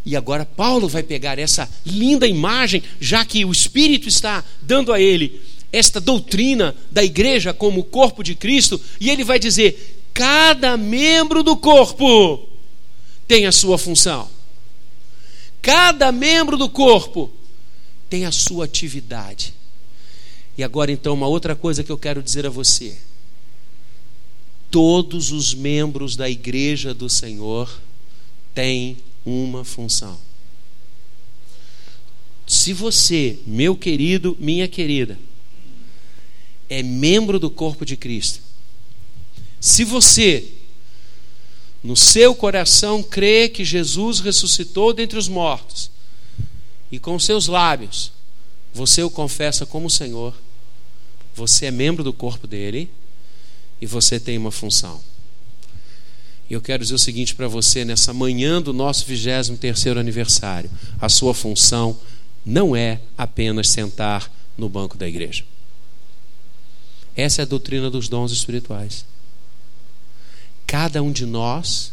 E 0.06 0.16
agora 0.16 0.46
Paulo 0.46 0.88
vai 0.88 1.04
pegar 1.04 1.38
essa 1.38 1.70
linda 1.86 2.28
imagem, 2.28 2.82
já 3.00 3.26
que 3.26 3.44
o 3.44 3.52
Espírito 3.52 4.08
está 4.08 4.44
dando 4.62 4.94
a 4.94 5.00
ele 5.00 5.42
esta 5.72 6.00
doutrina 6.00 6.76
da 6.90 7.04
igreja 7.04 7.54
como 7.54 7.84
corpo 7.84 8.24
de 8.24 8.34
Cristo, 8.34 8.80
e 9.00 9.10
ele 9.10 9.24
vai 9.24 9.38
dizer: 9.38 10.02
cada 10.14 10.78
membro 10.78 11.44
do 11.44 11.56
corpo 11.56 12.48
tem 13.28 13.46
a 13.46 13.52
sua 13.52 13.78
função. 13.78 14.30
Cada 15.62 16.12
membro 16.12 16.58
do 16.58 16.70
corpo 16.70 17.32
tem 18.10 18.26
a 18.26 18.32
sua 18.32 18.66
atividade. 18.66 19.54
E 20.58 20.64
agora, 20.64 20.92
então, 20.92 21.14
uma 21.14 21.28
outra 21.28 21.56
coisa 21.56 21.84
que 21.84 21.92
eu 21.92 21.98
quero 21.98 22.24
dizer 22.24 22.46
a 22.46 22.50
você: 22.50 22.98
todos 24.72 25.32
os 25.32 25.54
membros 25.54 26.16
da 26.16 26.30
igreja 26.30 26.94
do 26.94 27.10
Senhor 27.10 27.80
têm 28.54 28.98
uma 29.26 29.64
função. 29.64 30.20
Se 32.48 32.74
você, 32.74 33.40
meu 33.46 33.76
querido, 33.76 34.36
minha 34.40 34.68
querida, 34.68 35.20
é 36.68 36.82
membro 36.82 37.40
do 37.40 37.50
corpo 37.50 37.86
de 37.86 37.96
Cristo, 37.96 38.42
se 39.60 39.84
você 39.84 40.59
no 41.84 41.96
seu 41.96 42.36
coração 42.36 43.02
crê 43.02 43.48
que 43.48 43.64
Jesus 43.64 44.20
ressuscitou 44.20 44.94
dentre 44.94 45.18
os 45.18 45.28
mortos, 45.28 45.90
e 46.92 47.00
com 47.00 47.18
seus 47.20 47.48
lábios 47.48 48.12
você 48.74 49.02
o 49.02 49.10
confessa 49.10 49.66
como 49.66 49.90
Senhor, 49.90 50.34
você 51.34 51.68
é 51.68 51.72
membro 51.72 52.04
do 52.04 52.14
corpo 52.14 52.46
dele 52.46 52.90
e 53.82 53.86
você 53.86 54.20
tem 54.20 54.38
uma 54.38 54.52
função. 54.52 55.02
E 56.50 56.54
eu 56.54 56.62
quero 56.62 56.82
dizer 56.82 56.96
o 56.96 57.00
seguinte 57.00 57.36
para 57.36 57.48
você 57.48 57.86
nessa 57.86 58.14
manhã 58.14 58.62
do 58.62 58.74
nosso 58.74 59.06
23 59.06 59.98
aniversário: 59.98 60.70
a 61.00 61.08
sua 61.08 61.34
função 61.34 61.98
não 62.46 62.76
é 62.76 63.00
apenas 63.18 63.70
sentar 63.70 64.32
no 64.58 64.68
banco 64.68 64.98
da 64.98 65.08
igreja. 65.08 65.44
Essa 67.16 67.42
é 67.42 67.44
a 67.44 67.48
doutrina 67.48 67.90
dos 67.90 68.10
dons 68.10 68.32
espirituais. 68.32 69.06
Cada 70.70 71.02
um 71.02 71.12
de 71.12 71.26
nós 71.26 71.92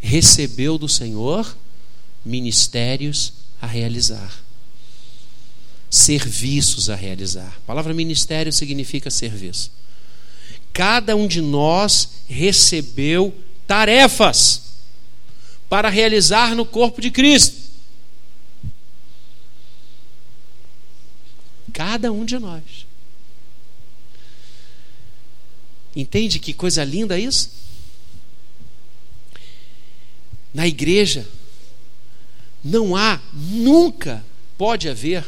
recebeu 0.00 0.78
do 0.78 0.88
Senhor 0.88 1.54
ministérios 2.24 3.30
a 3.60 3.66
realizar, 3.66 4.42
serviços 5.90 6.88
a 6.88 6.94
realizar. 6.94 7.54
A 7.58 7.66
palavra 7.66 7.92
ministério 7.92 8.50
significa 8.50 9.10
serviço. 9.10 9.70
Cada 10.72 11.14
um 11.14 11.28
de 11.28 11.42
nós 11.42 12.08
recebeu 12.26 13.36
tarefas 13.66 14.62
para 15.68 15.90
realizar 15.90 16.54
no 16.54 16.64
corpo 16.64 17.02
de 17.02 17.10
Cristo. 17.10 17.70
Cada 21.70 22.10
um 22.10 22.24
de 22.24 22.38
nós. 22.38 22.86
Entende 25.94 26.38
que 26.38 26.54
coisa 26.54 26.82
linda 26.82 27.18
isso? 27.18 27.65
Na 30.56 30.66
igreja, 30.66 31.28
não 32.64 32.96
há, 32.96 33.20
nunca 33.30 34.24
pode 34.56 34.88
haver 34.88 35.22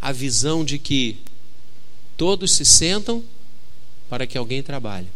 a 0.00 0.12
visão 0.12 0.64
de 0.64 0.78
que 0.78 1.18
todos 2.16 2.52
se 2.52 2.64
sentam 2.64 3.24
para 4.08 4.24
que 4.24 4.38
alguém 4.38 4.62
trabalhe. 4.62 5.08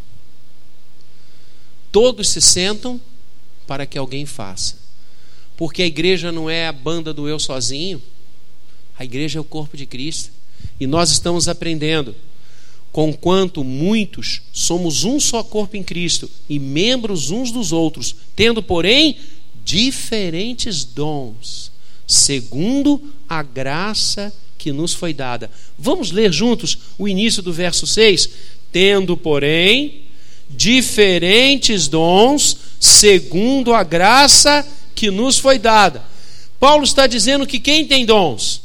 Todos 1.93 2.27
se 2.27 2.41
sentam 2.41 2.99
para 3.65 3.85
que 3.85 3.97
alguém 3.97 4.25
faça. 4.25 4.75
Porque 5.55 5.81
a 5.81 5.87
igreja 5.87 6.29
não 6.29 6.49
é 6.49 6.67
a 6.67 6.73
banda 6.73 7.13
do 7.13 7.29
eu 7.29 7.39
sozinho, 7.39 8.03
a 8.99 9.05
igreja 9.05 9.39
é 9.39 9.41
o 9.41 9.45
corpo 9.45 9.77
de 9.77 9.85
Cristo. 9.85 10.29
E 10.77 10.85
nós 10.85 11.09
estamos 11.09 11.47
aprendendo 11.47 12.13
Conquanto 12.91 13.63
muitos 13.63 14.41
somos 14.51 15.05
um 15.05 15.19
só 15.19 15.43
corpo 15.43 15.77
em 15.77 15.83
Cristo 15.83 16.29
e 16.49 16.59
membros 16.59 17.31
uns 17.31 17.51
dos 17.51 17.71
outros, 17.71 18.15
tendo, 18.35 18.61
porém, 18.61 19.17
diferentes 19.63 20.83
dons, 20.83 21.71
segundo 22.05 23.01
a 23.29 23.41
graça 23.41 24.33
que 24.57 24.73
nos 24.73 24.93
foi 24.93 25.13
dada. 25.13 25.49
Vamos 25.77 26.11
ler 26.11 26.33
juntos 26.33 26.77
o 26.97 27.07
início 27.07 27.41
do 27.41 27.53
verso 27.53 27.87
6? 27.87 28.29
Tendo, 28.71 29.15
porém, 29.15 30.01
diferentes 30.49 31.87
dons, 31.87 32.57
segundo 32.79 33.73
a 33.73 33.83
graça 33.83 34.67
que 34.93 35.09
nos 35.09 35.39
foi 35.39 35.57
dada. 35.57 36.03
Paulo 36.59 36.83
está 36.83 37.07
dizendo 37.07 37.47
que 37.47 37.59
quem 37.59 37.85
tem 37.87 38.05
dons? 38.05 38.61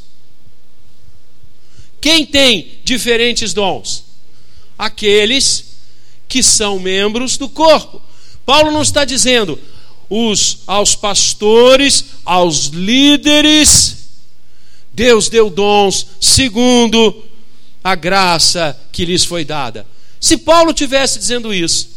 Quem 2.01 2.27
tem 2.27 2.73
diferentes 2.85 3.55
dons? 3.55 4.06
Aqueles 4.79 5.77
que 6.29 6.43
são 6.43 6.79
membros 6.79 7.37
do 7.37 7.49
corpo. 7.49 8.01
Paulo 8.45 8.71
não 8.71 8.83
está 8.83 9.05
dizendo 9.05 9.59
os 10.09 10.59
aos 10.67 10.95
pastores, 10.95 12.05
aos 12.25 12.67
líderes, 12.67 13.97
Deus 14.93 15.29
deu 15.29 15.51
dons 15.51 16.07
segundo 16.21 17.25
a 17.83 17.95
graça 17.95 18.79
que 18.93 19.05
lhes 19.05 19.25
foi 19.25 19.45
dada. 19.45 19.87
Se 20.21 20.39
Paulo 20.39 20.73
tivesse 20.73 21.19
dizendo 21.19 21.53
isso, 21.53 21.89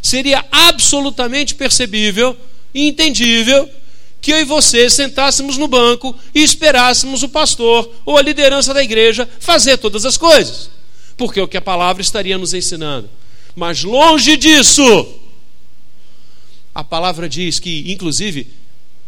seria 0.00 0.44
absolutamente 0.50 1.54
percebível 1.54 2.36
e 2.72 2.88
entendível 2.88 3.68
que 4.20 4.32
eu 4.32 4.40
e 4.40 4.44
você 4.44 4.88
sentássemos 4.88 5.56
no 5.56 5.68
banco 5.68 6.14
e 6.34 6.42
esperássemos 6.42 7.22
o 7.22 7.28
pastor 7.28 7.92
ou 8.04 8.16
a 8.16 8.22
liderança 8.22 8.72
da 8.72 8.82
igreja 8.82 9.28
fazer 9.40 9.76
todas 9.78 10.04
as 10.04 10.16
coisas 10.16 10.70
porque 11.18 11.40
é 11.40 11.42
o 11.42 11.48
que 11.48 11.56
a 11.56 11.60
palavra 11.62 12.00
estaria 12.00 12.38
nos 12.38 12.54
ensinando. 12.54 13.10
Mas 13.54 13.82
longe 13.82 14.36
disso, 14.36 15.20
a 16.72 16.84
palavra 16.84 17.28
diz 17.28 17.58
que, 17.58 17.92
inclusive, 17.92 18.46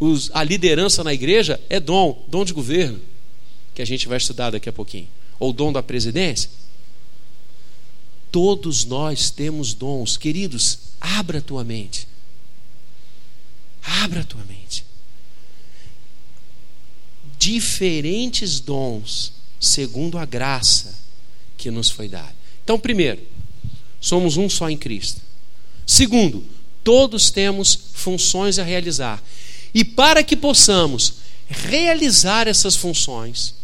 os, 0.00 0.28
a 0.34 0.42
liderança 0.42 1.04
na 1.04 1.14
igreja 1.14 1.60
é 1.70 1.78
dom, 1.78 2.22
dom 2.26 2.44
de 2.44 2.52
governo, 2.52 3.00
que 3.72 3.80
a 3.80 3.84
gente 3.84 4.08
vai 4.08 4.18
estudar 4.18 4.50
daqui 4.50 4.68
a 4.68 4.72
pouquinho, 4.72 5.08
ou 5.38 5.52
dom 5.52 5.72
da 5.72 5.82
presidência. 5.82 6.50
Todos 8.32 8.84
nós 8.84 9.30
temos 9.30 9.72
dons, 9.72 10.16
queridos, 10.16 10.78
abra 11.00 11.38
a 11.38 11.42
tua 11.42 11.62
mente. 11.62 12.08
Abra 13.82 14.20
a 14.20 14.24
tua 14.24 14.44
mente. 14.44 14.84
diferentes 17.38 18.60
dons, 18.60 19.32
segundo 19.58 20.18
a 20.18 20.26
graça 20.26 21.09
que 21.60 21.70
nos 21.70 21.90
foi 21.90 22.08
dada. 22.08 22.34
Então, 22.64 22.78
primeiro, 22.78 23.20
somos 24.00 24.38
um 24.38 24.48
só 24.48 24.70
em 24.70 24.78
Cristo. 24.78 25.20
Segundo, 25.86 26.42
todos 26.82 27.30
temos 27.30 27.78
funções 27.92 28.58
a 28.58 28.64
realizar. 28.64 29.22
E 29.74 29.84
para 29.84 30.22
que 30.22 30.34
possamos 30.34 31.14
realizar 31.48 32.48
essas 32.48 32.74
funções, 32.74 33.54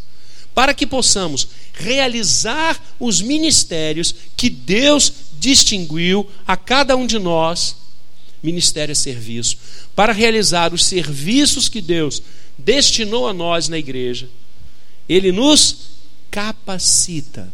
para 0.54 0.74
que 0.74 0.86
possamos 0.86 1.48
realizar 1.72 2.80
os 3.00 3.22
ministérios 3.22 4.14
que 4.36 4.50
Deus 4.50 5.12
distinguiu 5.38 6.28
a 6.46 6.56
cada 6.56 6.96
um 6.96 7.06
de 7.06 7.18
nós, 7.18 7.76
ministério 8.42 8.92
é 8.92 8.94
serviço, 8.94 9.56
para 9.94 10.12
realizar 10.12 10.74
os 10.74 10.84
serviços 10.84 11.68
que 11.68 11.80
Deus 11.80 12.22
destinou 12.58 13.26
a 13.26 13.32
nós 13.32 13.68
na 13.68 13.78
igreja, 13.78 14.28
Ele 15.08 15.32
nos 15.32 15.76
capacita. 16.30 17.52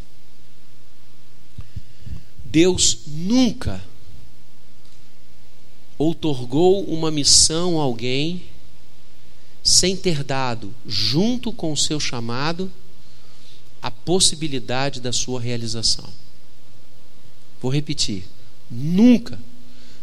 Deus 2.52 2.98
nunca 3.06 3.82
outorgou 5.96 6.84
uma 6.84 7.10
missão 7.10 7.80
a 7.80 7.84
alguém 7.84 8.42
sem 9.62 9.96
ter 9.96 10.22
dado, 10.22 10.74
junto 10.86 11.50
com 11.50 11.72
o 11.72 11.76
seu 11.76 11.98
chamado, 11.98 12.70
a 13.80 13.90
possibilidade 13.90 15.00
da 15.00 15.14
sua 15.14 15.40
realização. 15.40 16.06
Vou 17.58 17.72
repetir: 17.72 18.28
nunca 18.70 19.40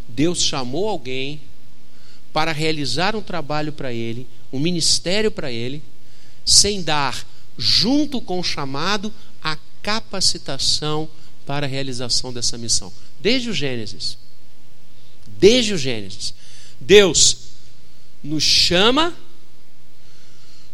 Deus 0.07 0.41
chamou 0.41 0.89
alguém 0.89 1.39
para 2.33 2.51
realizar 2.51 3.15
um 3.15 3.21
trabalho 3.21 3.71
para 3.71 3.93
ele, 3.93 4.25
um 4.51 4.59
ministério 4.59 5.29
para 5.29 5.51
ele, 5.51 5.83
sem 6.43 6.81
dar, 6.81 7.27
junto 7.55 8.19
com 8.19 8.39
o 8.39 8.43
chamado, 8.43 9.13
a 9.43 9.55
capacitação 9.83 11.07
para 11.49 11.65
a 11.65 11.69
realização 11.69 12.31
dessa 12.31 12.59
missão. 12.59 12.93
Desde 13.19 13.49
o 13.49 13.53
Gênesis. 13.55 14.19
Desde 15.25 15.73
o 15.73 15.79
Gênesis. 15.79 16.31
Deus 16.79 17.38
nos 18.23 18.43
chama, 18.43 19.17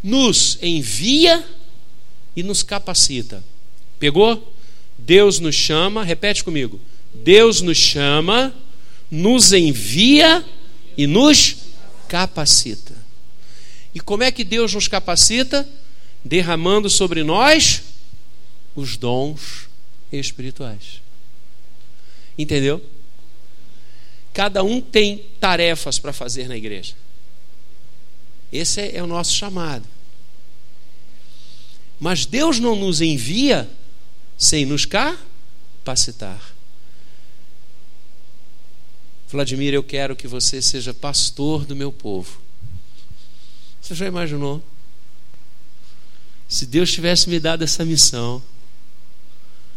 nos 0.03 0.59
envia 0.61 1.47
e 2.35 2.43
nos 2.43 2.61
capacita. 2.61 3.41
Pegou? 3.97 4.53
Deus 4.97 5.39
nos 5.39 5.55
chama, 5.55 6.03
repete 6.03 6.43
comigo. 6.43 6.77
Deus 7.13 7.61
nos 7.61 7.77
chama, 7.77 8.53
nos 9.09 9.53
envia 9.53 10.43
e 10.97 11.07
nos 11.07 11.55
capacita. 12.09 12.97
E 13.93 14.01
como 14.01 14.23
é 14.23 14.29
que 14.29 14.43
Deus 14.43 14.73
nos 14.73 14.89
capacita? 14.89 15.65
Derramando 16.21 16.89
sobre 16.89 17.23
nós 17.23 17.81
os 18.75 18.97
dons 18.97 19.73
espirituais. 20.11 21.01
Entendeu? 22.37 22.83
Cada 24.33 24.63
um 24.63 24.81
tem 24.81 25.25
tarefas 25.39 25.97
para 25.97 26.11
fazer 26.11 26.47
na 26.47 26.57
igreja. 26.57 26.93
Esse 28.51 28.81
é, 28.81 28.97
é 28.97 29.03
o 29.03 29.07
nosso 29.07 29.33
chamado. 29.33 29.87
Mas 31.99 32.25
Deus 32.25 32.59
não 32.59 32.75
nos 32.75 33.01
envia 33.01 33.69
sem 34.37 34.65
nos 34.65 34.85
capacitar. 34.85 36.53
Vladimir, 39.29 39.73
eu 39.73 39.83
quero 39.83 40.15
que 40.15 40.27
você 40.27 40.61
seja 40.61 40.93
pastor 40.93 41.65
do 41.65 41.75
meu 41.75 41.91
povo. 41.91 42.41
Você 43.81 43.95
já 43.95 44.05
imaginou? 44.05 44.63
Se 46.47 46.65
Deus 46.65 46.91
tivesse 46.91 47.29
me 47.29 47.39
dado 47.39 47.63
essa 47.63 47.83
missão, 47.83 48.41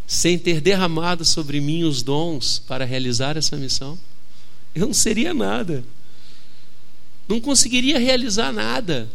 sem 0.08 0.38
ter 0.38 0.62
derramado 0.62 1.22
sobre 1.22 1.60
mim 1.60 1.84
os 1.84 2.02
dons 2.02 2.58
para 2.66 2.86
realizar 2.86 3.36
essa 3.36 3.58
missão, 3.58 3.98
eu 4.74 4.86
não 4.86 4.94
seria 4.94 5.34
nada. 5.34 5.84
Não 7.28 7.38
conseguiria 7.38 7.98
realizar 7.98 8.50
nada. 8.50 9.06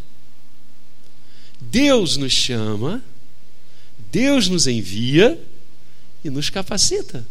Deus 1.60 2.16
nos 2.16 2.32
chama, 2.32 3.04
Deus 4.12 4.48
nos 4.48 4.68
envia 4.68 5.44
e 6.24 6.30
nos 6.30 6.52
capacita. 6.52 7.26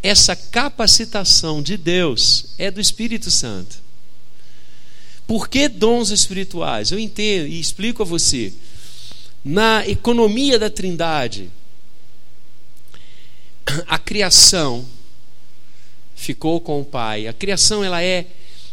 Essa 0.00 0.36
capacitação 0.36 1.60
de 1.60 1.76
Deus 1.76 2.54
é 2.56 2.70
do 2.70 2.80
Espírito 2.80 3.32
Santo. 3.32 3.82
Por 5.26 5.48
que 5.48 5.68
dons 5.68 6.10
espirituais? 6.10 6.92
Eu 6.92 7.00
entendo 7.00 7.48
e 7.48 7.58
explico 7.58 8.02
a 8.02 8.06
você. 8.06 8.52
Na 9.44 9.84
economia 9.88 10.56
da 10.56 10.70
Trindade, 10.70 11.50
a 13.86 13.98
criação 13.98 14.84
ficou 16.14 16.60
com 16.60 16.80
o 16.80 16.84
Pai. 16.84 17.26
A 17.26 17.32
criação 17.32 17.82
ela 17.82 18.02
é, 18.02 18.26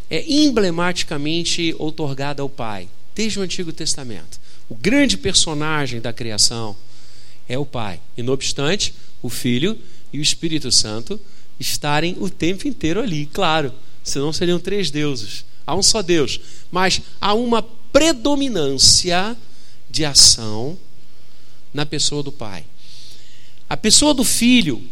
é 0.10 0.23
emblematicamente 0.32 1.75
outorgada 1.80 2.41
ao 2.41 2.49
Pai, 2.49 2.88
desde 3.15 3.39
o 3.39 3.41
Antigo 3.41 3.71
Testamento. 3.71 4.39
O 4.69 4.75
grande 4.75 5.17
personagem 5.17 5.99
da 5.99 6.13
criação 6.13 6.75
é 7.47 7.58
o 7.58 7.65
Pai. 7.65 7.99
E, 8.15 8.23
não 8.23 8.34
obstante, 8.34 8.93
o 9.21 9.30
Filho 9.30 9.77
e 10.13 10.19
o 10.19 10.21
Espírito 10.21 10.71
Santo 10.71 11.19
estarem 11.60 12.15
o 12.19 12.30
tempo 12.30 12.67
inteiro 12.67 13.01
ali, 13.01 13.25
claro, 13.25 13.73
senão 14.04 14.34
seriam 14.34 14.60
três 14.60 14.89
deuses. 14.89 15.45
Há 15.65 15.75
um 15.75 15.84
só 15.84 16.01
Deus, 16.01 16.39
mas 16.71 17.01
há 17.19 17.34
uma 17.34 17.62
predominância 17.62 19.38
de 19.89 20.06
ação 20.06 20.77
na 21.73 21.86
pessoa 21.86 22.23
do 22.23 22.32
Pai. 22.32 22.65
A 23.71 23.77
pessoa 23.77 24.13
do 24.13 24.25
Filho, 24.25 24.84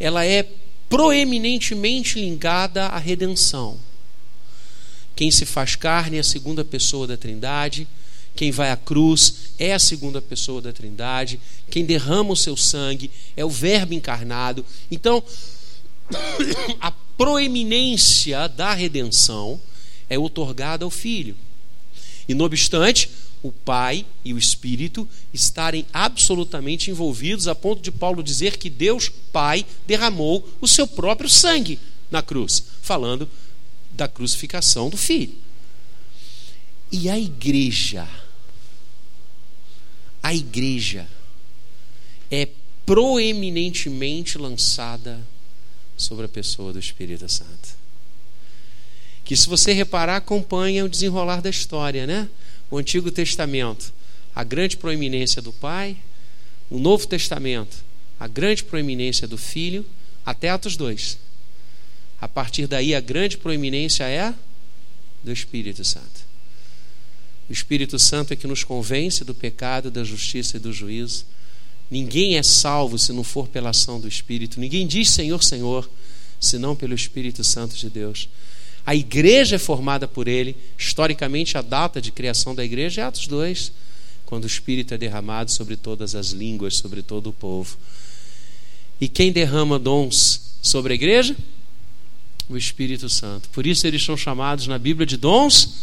ela 0.00 0.24
é 0.24 0.48
proeminentemente 0.88 2.18
ligada 2.18 2.86
à 2.86 2.98
redenção. 2.98 3.78
Quem 5.14 5.30
se 5.30 5.44
faz 5.44 5.76
carne 5.76 6.16
é 6.16 6.20
a 6.20 6.24
segunda 6.24 6.64
pessoa 6.64 7.06
da 7.06 7.16
Trindade 7.16 7.86
quem 8.36 8.50
vai 8.50 8.70
à 8.70 8.76
cruz 8.76 9.54
é 9.58 9.72
a 9.72 9.78
segunda 9.78 10.20
pessoa 10.20 10.60
da 10.60 10.70
Trindade. 10.70 11.40
Quem 11.70 11.86
derrama 11.86 12.32
o 12.32 12.36
seu 12.36 12.54
sangue 12.54 13.10
é 13.34 13.42
o 13.42 13.48
Verbo 13.48 13.94
encarnado. 13.94 14.64
Então, 14.90 15.24
a 16.78 16.90
proeminência 17.16 18.46
da 18.46 18.74
redenção 18.74 19.58
é 20.08 20.18
otorgada 20.18 20.84
ao 20.84 20.90
Filho. 20.90 21.34
E, 22.28 22.34
não 22.34 22.44
obstante, 22.44 23.08
o 23.48 23.52
Pai 23.52 24.04
e 24.24 24.32
o 24.32 24.38
Espírito 24.38 25.08
estarem 25.32 25.86
absolutamente 25.92 26.90
envolvidos, 26.90 27.48
a 27.48 27.54
ponto 27.54 27.82
de 27.82 27.90
Paulo 27.90 28.22
dizer 28.22 28.56
que 28.56 28.70
Deus 28.70 29.08
Pai 29.08 29.64
derramou 29.86 30.48
o 30.60 30.68
seu 30.68 30.86
próprio 30.86 31.28
sangue 31.28 31.78
na 32.10 32.22
cruz, 32.22 32.62
falando 32.82 33.28
da 33.92 34.08
crucificação 34.08 34.88
do 34.88 34.96
Filho. 34.96 35.34
E 36.90 37.08
a 37.08 37.18
igreja 37.18 38.06
a 40.26 40.34
igreja 40.34 41.06
é 42.28 42.48
proeminentemente 42.84 44.36
lançada 44.36 45.24
sobre 45.96 46.26
a 46.26 46.28
pessoa 46.28 46.72
do 46.72 46.80
Espírito 46.80 47.28
Santo. 47.28 47.76
Que 49.24 49.36
se 49.36 49.48
você 49.48 49.72
reparar, 49.72 50.16
acompanha 50.16 50.84
o 50.84 50.88
desenrolar 50.88 51.40
da 51.40 51.48
história, 51.48 52.08
né? 52.08 52.28
O 52.70 52.78
Antigo 52.78 53.10
Testamento, 53.10 53.92
a 54.34 54.42
grande 54.42 54.76
proeminência 54.76 55.40
do 55.40 55.52
Pai, 55.52 55.96
o 56.70 56.78
Novo 56.78 57.06
Testamento, 57.06 57.84
a 58.18 58.26
grande 58.26 58.64
proeminência 58.64 59.28
do 59.28 59.38
Filho, 59.38 59.84
até 60.24 60.50
Atos 60.50 60.76
2. 60.76 61.18
A 62.20 62.28
partir 62.28 62.66
daí, 62.66 62.94
a 62.94 63.00
grande 63.00 63.36
proeminência 63.36 64.04
é 64.04 64.34
do 65.22 65.32
Espírito 65.32 65.84
Santo. 65.84 66.26
O 67.48 67.52
Espírito 67.52 67.98
Santo 67.98 68.32
é 68.32 68.36
que 68.36 68.46
nos 68.46 68.64
convence 68.64 69.24
do 69.24 69.34
pecado, 69.34 69.90
da 69.90 70.02
justiça 70.02 70.56
e 70.56 70.60
do 70.60 70.72
juízo. 70.72 71.24
Ninguém 71.88 72.36
é 72.36 72.42
salvo 72.42 72.98
se 72.98 73.12
não 73.12 73.22
for 73.22 73.46
pela 73.46 73.70
ação 73.70 74.00
do 74.00 74.08
Espírito. 74.08 74.58
Ninguém 74.58 74.86
diz 74.86 75.10
Senhor, 75.10 75.42
Senhor, 75.42 75.88
senão 76.40 76.74
pelo 76.74 76.94
Espírito 76.94 77.44
Santo 77.44 77.76
de 77.76 77.88
Deus. 77.88 78.28
A 78.86 78.94
igreja 78.94 79.56
é 79.56 79.58
formada 79.58 80.06
por 80.06 80.28
ele. 80.28 80.56
Historicamente, 80.78 81.58
a 81.58 81.62
data 81.62 82.00
de 82.00 82.12
criação 82.12 82.54
da 82.54 82.64
igreja 82.64 83.00
é 83.00 83.04
Atos 83.04 83.26
2, 83.26 83.72
quando 84.24 84.44
o 84.44 84.46
Espírito 84.46 84.94
é 84.94 84.98
derramado 84.98 85.50
sobre 85.50 85.76
todas 85.76 86.14
as 86.14 86.28
línguas, 86.28 86.76
sobre 86.76 87.02
todo 87.02 87.30
o 87.30 87.32
povo. 87.32 87.76
E 89.00 89.08
quem 89.08 89.32
derrama 89.32 89.76
dons 89.76 90.40
sobre 90.62 90.92
a 90.92 90.94
igreja? 90.94 91.36
O 92.48 92.56
Espírito 92.56 93.08
Santo. 93.08 93.48
Por 93.48 93.66
isso 93.66 93.88
eles 93.88 94.04
são 94.04 94.16
chamados 94.16 94.68
na 94.68 94.78
Bíblia 94.78 95.04
de 95.04 95.16
dons 95.16 95.74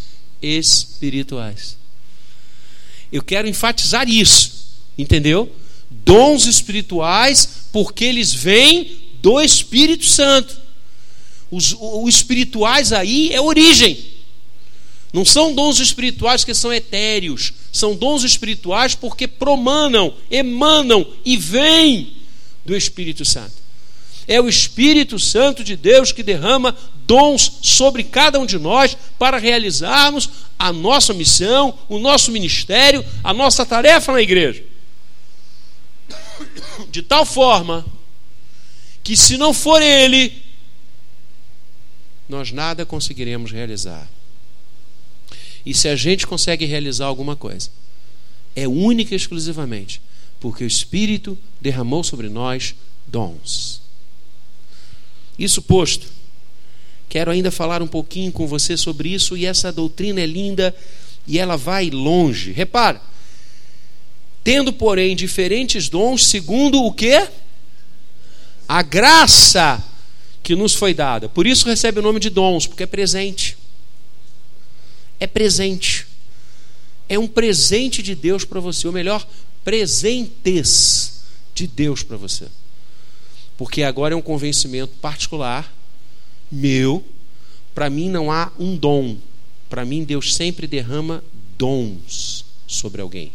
espirituais. 0.42 1.78
Eu 3.12 3.22
quero 3.22 3.50
enfatizar 3.50 4.10
isso, 4.10 4.80
entendeu? 4.98 5.54
Dons 5.92 6.46
espirituais, 6.46 7.68
porque 7.72 8.06
eles 8.06 8.34
vêm 8.34 8.98
do 9.22 9.42
Espírito 9.42 10.06
Santo. 10.06 10.63
Os, 11.56 11.76
espirituais 12.08 12.92
aí 12.92 13.32
é 13.32 13.40
origem. 13.40 13.98
Não 15.14 15.24
são 15.24 15.54
dons 15.54 15.80
espirituais 15.80 16.44
que 16.44 16.56
são 16.56 16.74
etéreos, 16.74 17.54
São 17.72 17.96
dons 17.96 18.24
espirituais 18.24 18.96
porque 18.96 19.28
promanam, 19.28 20.16
emanam 20.32 21.06
e 21.24 21.38
vêm 21.38 22.14
do 22.66 22.76
Espírito 22.76 23.24
Santo. 23.24 23.54
É 24.28 24.42
o 24.42 24.50
Espírito 24.50 25.20
Santo 25.20 25.64
de 25.64 25.76
Deus 25.76 26.12
que 26.12 26.24
derrama 26.24 26.76
dons 27.06 27.60
sobre 27.62 28.04
cada 28.04 28.40
um 28.40 28.46
de 28.46 28.58
nós 28.58 28.98
para 29.20 29.38
realizarmos 29.38 30.30
a 30.58 30.72
nossa 30.74 31.14
missão, 31.14 31.78
o 31.88 32.00
nosso 32.00 32.32
ministério, 32.32 33.06
a 33.24 33.34
nossa 33.34 33.66
tarefa 33.66 34.12
na 34.14 34.22
igreja. 34.22 34.64
De 36.90 37.02
tal 37.04 37.26
forma 37.26 37.86
que, 39.04 39.18
se 39.18 39.38
não 39.38 39.54
for 39.54 39.82
Ele, 39.82 40.42
nós 42.28 42.52
nada 42.52 42.86
conseguiremos 42.86 43.52
realizar. 43.52 44.10
E 45.66 45.74
se 45.74 45.88
a 45.88 45.96
gente 45.96 46.28
consegue 46.28 46.66
realizar 46.66 47.06
alguma 47.06 47.36
coisa, 47.36 47.70
é 48.56 48.68
única 48.68 49.14
e 49.14 49.18
exclusivamente 49.18 50.02
porque 50.44 50.66
o 50.66 50.68
Espírito 50.68 51.38
derramou 51.62 52.04
sobre 52.04 52.28
nós 52.28 52.76
dons. 53.08 53.82
Isso 55.40 55.62
posto, 55.62 56.06
quero 57.08 57.32
ainda 57.32 57.50
falar 57.50 57.82
um 57.82 57.88
pouquinho 57.88 58.30
com 58.30 58.46
você 58.46 58.76
sobre 58.76 59.08
isso, 59.08 59.38
e 59.38 59.46
essa 59.46 59.72
doutrina 59.72 60.20
é 60.20 60.26
linda 60.26 60.76
e 61.26 61.40
ela 61.40 61.56
vai 61.56 61.90
longe. 61.90 62.52
Repara, 62.52 63.02
tendo, 64.44 64.74
porém, 64.74 65.16
diferentes 65.16 65.88
dons, 65.88 66.26
segundo 66.26 66.84
o 66.84 66.92
que? 66.92 67.26
A 68.68 68.82
graça 68.82 69.82
que 70.44 70.56
nos 70.56 70.76
foi 70.76 70.94
dada. 70.94 71.30
Por 71.30 71.48
isso 71.48 71.66
recebe 71.66 72.00
o 72.00 72.04
nome 72.04 72.20
de 72.20 72.30
dons, 72.30 72.68
porque 72.68 72.84
é 72.84 72.88
presente. 72.88 73.58
É 75.20 75.26
presente. 75.26 76.06
É 77.08 77.18
um 77.18 77.28
presente 77.28 78.04
de 78.04 78.14
Deus 78.14 78.44
para 78.44 78.60
você, 78.60 78.86
ou 78.86 78.94
melhor, 78.94 79.26
presentes 79.64 81.24
de 81.56 81.66
Deus 81.66 82.04
para 82.04 82.18
você. 82.18 82.48
Porque 83.58 83.84
agora 83.84 84.14
é 84.14 84.18
um 84.18 84.22
convencimento 84.22 84.94
particular 84.98 85.74
meu. 86.52 87.04
Para 87.74 87.90
mim 87.90 88.10
não 88.10 88.32
há 88.32 88.52
um 88.60 88.76
dom. 88.76 89.16
Para 89.70 89.86
mim 89.86 90.04
Deus 90.04 90.36
sempre 90.36 90.68
derrama 90.68 91.24
dons 91.58 92.46
sobre 92.68 93.02
alguém. 93.02 93.32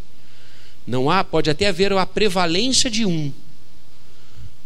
Não 0.87 1.11
há, 1.11 1.25
pode 1.25 1.51
até 1.51 1.69
haver 1.69 1.93
a 1.93 2.07
prevalência 2.07 2.91
de 2.91 3.05
um. 3.05 3.33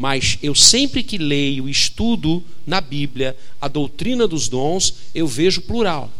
Mas 0.03 0.37
eu 0.43 0.53
sempre 0.53 1.01
que 1.01 1.17
leio, 1.17 1.69
estudo 1.69 2.43
na 2.67 2.81
Bíblia 2.81 3.37
a 3.61 3.69
doutrina 3.69 4.27
dos 4.27 4.49
dons, 4.49 4.95
eu 5.15 5.29
vejo 5.29 5.61
plural. 5.61 6.11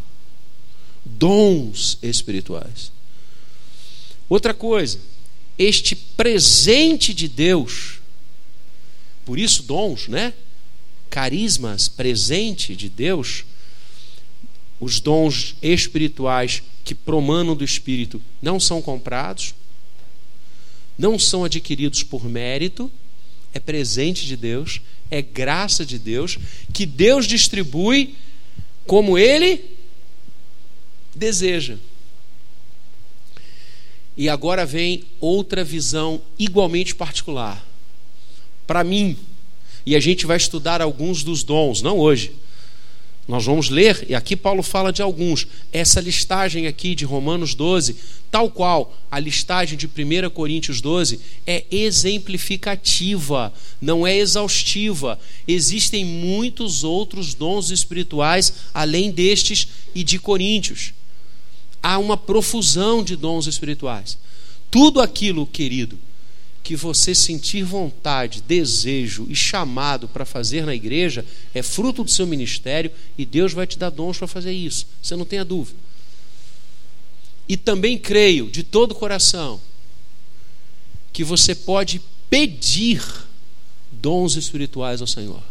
Dons 1.03 1.97
espirituais. 2.01 2.93
Outra 4.29 4.53
coisa, 4.53 5.01
este 5.57 5.97
presente 5.97 7.13
de 7.13 7.27
Deus, 7.27 7.99
por 9.25 9.37
isso 9.37 9.63
dons, 9.63 10.07
né? 10.07 10.33
Carismas, 11.09 11.89
presente 11.89 12.77
de 12.77 12.87
Deus, 12.87 13.43
os 14.79 15.01
dons 15.01 15.57
espirituais 15.61 16.63
que 16.85 16.95
promanam 16.95 17.53
do 17.53 17.65
Espírito 17.65 18.21
não 18.41 18.61
são 18.61 18.81
comprados, 18.81 19.53
não 20.97 21.19
são 21.19 21.43
adquiridos 21.43 22.01
por 22.01 22.23
mérito, 22.23 22.89
é 23.53 23.59
presente 23.59 24.25
de 24.25 24.35
Deus, 24.35 24.81
é 25.11 25.21
graça 25.21 25.85
de 25.85 25.99
Deus, 25.99 26.37
que 26.73 26.85
Deus 26.85 27.25
distribui 27.25 28.15
como 28.85 29.17
Ele 29.17 29.63
deseja. 31.15 31.77
E 34.15 34.29
agora 34.29 34.65
vem 34.65 35.03
outra 35.19 35.63
visão 35.63 36.21
igualmente 36.37 36.93
particular. 36.93 37.65
Para 38.65 38.83
mim, 38.83 39.17
e 39.85 39.95
a 39.95 39.99
gente 39.99 40.25
vai 40.25 40.37
estudar 40.37 40.81
alguns 40.81 41.23
dos 41.23 41.43
dons, 41.43 41.81
não 41.81 41.99
hoje. 41.99 42.33
Nós 43.27 43.45
vamos 43.45 43.69
ler, 43.69 44.05
e 44.09 44.15
aqui 44.15 44.35
Paulo 44.35 44.61
fala 44.61 44.91
de 44.91 45.01
alguns. 45.01 45.47
Essa 45.71 46.01
listagem 46.01 46.67
aqui 46.67 46.93
de 46.93 47.05
Romanos 47.05 47.55
12, 47.55 47.95
tal 48.29 48.49
qual 48.49 48.93
a 49.09 49.17
listagem 49.19 49.77
de 49.77 49.87
1 49.87 50.29
Coríntios 50.31 50.81
12, 50.81 51.19
é 51.47 51.63
exemplificativa, 51.71 53.53
não 53.79 54.05
é 54.05 54.17
exaustiva. 54.17 55.17
Existem 55.47 56.03
muitos 56.03 56.83
outros 56.83 57.33
dons 57.33 57.71
espirituais 57.71 58.53
além 58.73 59.09
destes 59.09 59.67
e 59.95 60.03
de 60.03 60.19
Coríntios 60.19 60.93
há 61.83 61.97
uma 61.97 62.15
profusão 62.15 63.03
de 63.03 63.17
dons 63.17 63.45
espirituais. 63.45 64.17
Tudo 64.71 65.01
aquilo, 65.01 65.45
querido, 65.45 65.99
que 66.63 66.77
você 66.77 67.13
sentir 67.13 67.63
vontade, 67.63 68.41
desejo 68.41 69.27
e 69.29 69.35
chamado 69.35 70.07
para 70.07 70.23
fazer 70.23 70.65
na 70.65 70.73
igreja 70.73 71.25
é 71.53 71.61
fruto 71.61 72.05
do 72.05 72.09
seu 72.09 72.25
ministério 72.25 72.89
e 73.17 73.25
Deus 73.25 73.51
vai 73.51 73.67
te 73.67 73.77
dar 73.77 73.89
dons 73.89 74.17
para 74.17 74.27
fazer 74.27 74.53
isso. 74.53 74.87
Você 75.01 75.15
não 75.17 75.25
tenha 75.25 75.43
dúvida. 75.43 75.77
E 77.49 77.57
também 77.57 77.97
creio 77.97 78.49
de 78.49 78.63
todo 78.63 78.93
o 78.93 78.95
coração 78.95 79.59
que 81.11 81.23
você 81.23 81.53
pode 81.53 82.01
pedir 82.29 83.03
dons 83.91 84.35
espirituais 84.35 85.01
ao 85.01 85.07
Senhor. 85.07 85.43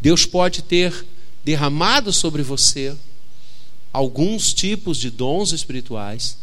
Deus 0.00 0.24
pode 0.24 0.62
ter 0.62 1.04
derramado 1.44 2.12
sobre 2.12 2.42
você 2.42 2.96
alguns 3.92 4.54
tipos 4.54 4.98
de 4.98 5.10
dons 5.10 5.52
espirituais 5.52 6.38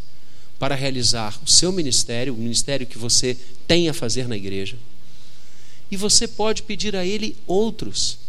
para 0.60 0.76
realizar 0.76 1.40
o 1.44 1.50
seu 1.50 1.72
ministério, 1.72 2.34
o 2.34 2.38
ministério 2.38 2.86
que 2.86 2.98
você 2.98 3.36
tem 3.66 3.88
a 3.88 3.94
fazer 3.94 4.28
na 4.28 4.36
igreja. 4.36 4.78
E 5.90 5.96
você 5.98 6.28
pode 6.28 6.64
pedir 6.64 6.96
a 6.96 7.06
Ele 7.06 7.36
outros. 7.48 8.20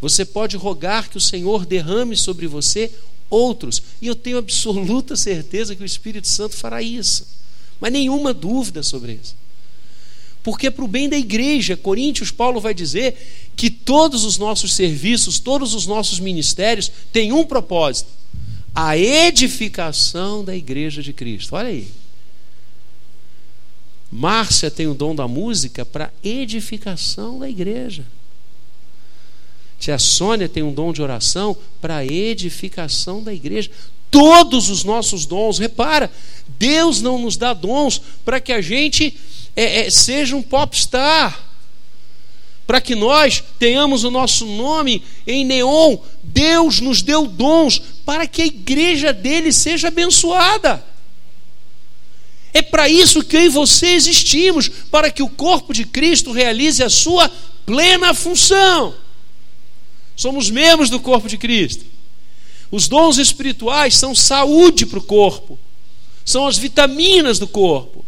Você 0.00 0.24
pode 0.24 0.56
rogar 0.56 1.08
que 1.08 1.16
o 1.16 1.20
Senhor 1.20 1.64
derrame 1.64 2.16
sobre 2.16 2.46
você 2.46 2.90
outros. 3.30 3.82
E 4.00 4.06
eu 4.06 4.14
tenho 4.14 4.38
absoluta 4.38 5.16
certeza 5.16 5.74
que 5.74 5.82
o 5.82 5.86
Espírito 5.86 6.28
Santo 6.28 6.54
fará 6.54 6.82
isso. 6.82 7.26
Mas 7.80 7.92
nenhuma 7.92 8.32
dúvida 8.32 8.82
sobre 8.82 9.18
isso. 9.22 9.34
Porque, 10.42 10.70
para 10.70 10.84
o 10.84 10.88
bem 10.88 11.08
da 11.08 11.16
igreja, 11.16 11.76
Coríntios, 11.76 12.30
Paulo 12.30 12.60
vai 12.60 12.72
dizer 12.72 13.16
que 13.56 13.68
todos 13.68 14.24
os 14.24 14.38
nossos 14.38 14.74
serviços, 14.74 15.40
todos 15.40 15.74
os 15.74 15.86
nossos 15.88 16.20
ministérios 16.20 16.90
têm 17.12 17.32
um 17.32 17.44
propósito: 17.44 18.08
a 18.76 18.94
edificação 18.94 20.44
da 20.44 20.54
igreja 20.54 21.02
de 21.02 21.14
Cristo. 21.14 21.56
Olha 21.56 21.70
aí. 21.70 21.88
Márcia 24.12 24.70
tem 24.70 24.86
o 24.86 24.92
dom 24.92 25.14
da 25.14 25.26
música 25.26 25.84
para 25.86 26.12
edificação 26.22 27.38
da 27.38 27.48
igreja. 27.48 28.04
Tia 29.78 29.98
Sônia 29.98 30.46
tem 30.46 30.62
um 30.62 30.74
dom 30.74 30.92
de 30.92 31.00
oração 31.00 31.56
para 31.80 32.04
edificação 32.04 33.22
da 33.22 33.32
igreja. 33.32 33.70
Todos 34.10 34.68
os 34.68 34.84
nossos 34.84 35.24
dons, 35.24 35.58
repara, 35.58 36.12
Deus 36.46 37.00
não 37.00 37.18
nos 37.18 37.38
dá 37.38 37.54
dons 37.54 38.00
para 38.26 38.40
que 38.40 38.52
a 38.52 38.60
gente 38.60 39.18
é, 39.56 39.86
é, 39.86 39.90
seja 39.90 40.36
um 40.36 40.42
popstar 40.42 41.46
para 42.66 42.80
que 42.80 42.94
nós 42.94 43.42
tenhamos 43.58 44.02
o 44.04 44.10
nosso 44.10 44.44
nome 44.44 45.02
em 45.26 45.44
neon. 45.44 45.96
Deus 46.36 46.80
nos 46.80 47.00
deu 47.00 47.26
dons 47.26 47.80
para 48.04 48.26
que 48.26 48.42
a 48.42 48.46
igreja 48.46 49.10
dele 49.10 49.50
seja 49.50 49.88
abençoada. 49.88 50.84
É 52.52 52.60
para 52.60 52.90
isso 52.90 53.24
que 53.24 53.38
eu 53.38 53.44
e 53.44 53.48
você 53.48 53.94
existimos, 53.94 54.68
para 54.68 55.10
que 55.10 55.22
o 55.22 55.30
corpo 55.30 55.72
de 55.72 55.86
Cristo 55.86 56.32
realize 56.32 56.82
a 56.82 56.90
sua 56.90 57.30
plena 57.64 58.12
função. 58.12 58.94
Somos 60.14 60.50
membros 60.50 60.90
do 60.90 61.00
corpo 61.00 61.26
de 61.26 61.38
Cristo. 61.38 61.86
Os 62.70 62.86
dons 62.86 63.16
espirituais 63.16 63.96
são 63.96 64.14
saúde 64.14 64.84
para 64.84 64.98
o 64.98 65.02
corpo, 65.02 65.58
são 66.22 66.46
as 66.46 66.58
vitaminas 66.58 67.38
do 67.38 67.48
corpo, 67.48 68.04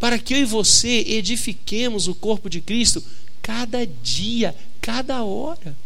para 0.00 0.18
que 0.18 0.32
eu 0.32 0.38
e 0.38 0.44
você 0.46 1.04
edifiquemos 1.06 2.08
o 2.08 2.14
corpo 2.14 2.48
de 2.48 2.62
Cristo 2.62 3.04
cada 3.42 3.86
dia, 3.86 4.54
cada 4.80 5.22
hora. 5.22 5.76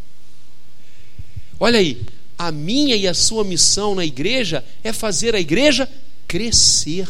Olha 1.59 1.79
aí, 1.79 2.03
a 2.39 2.53
minha 2.53 2.97
e 2.97 3.09
a 3.09 3.15
sua 3.15 3.45
missão 3.45 3.95
na 3.95 4.05
igreja 4.05 4.65
é 4.85 4.93
fazer 4.93 5.35
a 5.35 5.41
igreja 5.41 5.89
crescer, 6.29 7.09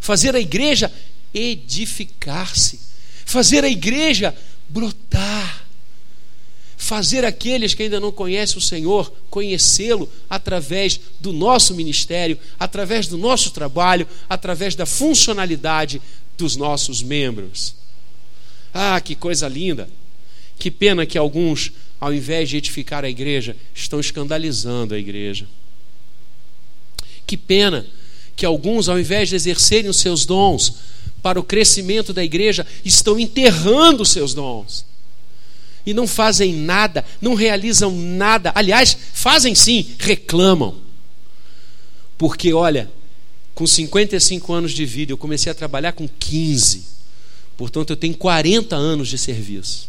fazer 0.00 0.34
a 0.34 0.40
igreja 0.40 0.92
edificar-se, 1.32 2.80
fazer 3.24 3.64
a 3.64 3.68
igreja 3.68 4.36
brotar, 4.68 5.66
fazer 6.76 7.24
aqueles 7.24 7.74
que 7.74 7.84
ainda 7.84 7.98
não 7.98 8.12
conhecem 8.12 8.58
o 8.58 8.60
Senhor 8.60 9.12
conhecê-lo 9.30 10.10
através 10.28 11.00
do 11.20 11.32
nosso 11.32 11.74
ministério, 11.74 12.38
através 12.58 13.06
do 13.06 13.16
nosso 13.16 13.50
trabalho, 13.50 14.06
através 14.28 14.74
da 14.74 14.86
funcionalidade 14.86 16.00
dos 16.36 16.54
nossos 16.54 17.02
membros. 17.02 17.74
Ah, 18.72 19.00
que 19.00 19.14
coisa 19.14 19.48
linda! 19.48 19.88
Que 20.58 20.70
pena 20.70 21.04
que 21.04 21.18
alguns, 21.18 21.72
ao 22.00 22.12
invés 22.12 22.48
de 22.48 22.56
edificar 22.56 23.04
a 23.04 23.08
igreja, 23.08 23.56
estão 23.74 23.98
escandalizando 23.98 24.94
a 24.94 24.98
igreja. 24.98 25.46
Que 27.26 27.36
pena 27.36 27.86
que 28.34 28.44
alguns, 28.44 28.88
ao 28.88 29.00
invés 29.00 29.28
de 29.28 29.34
exercerem 29.34 29.90
os 29.90 29.96
seus 29.96 30.26
dons 30.26 30.74
para 31.22 31.40
o 31.40 31.44
crescimento 31.44 32.12
da 32.12 32.22
igreja, 32.22 32.66
estão 32.84 33.18
enterrando 33.18 34.02
os 34.02 34.10
seus 34.10 34.34
dons. 34.34 34.84
E 35.84 35.94
não 35.94 36.06
fazem 36.06 36.52
nada, 36.52 37.04
não 37.20 37.34
realizam 37.34 37.90
nada. 37.90 38.52
Aliás, 38.54 38.96
fazem 39.14 39.54
sim, 39.54 39.94
reclamam. 39.98 40.76
Porque, 42.18 42.52
olha, 42.52 42.90
com 43.54 43.66
55 43.66 44.52
anos 44.52 44.72
de 44.72 44.84
vida, 44.84 45.12
eu 45.12 45.16
comecei 45.16 45.50
a 45.50 45.54
trabalhar 45.54 45.92
com 45.92 46.06
15. 46.06 46.84
Portanto, 47.56 47.90
eu 47.90 47.96
tenho 47.96 48.14
40 48.16 48.76
anos 48.76 49.08
de 49.08 49.16
serviço. 49.16 49.88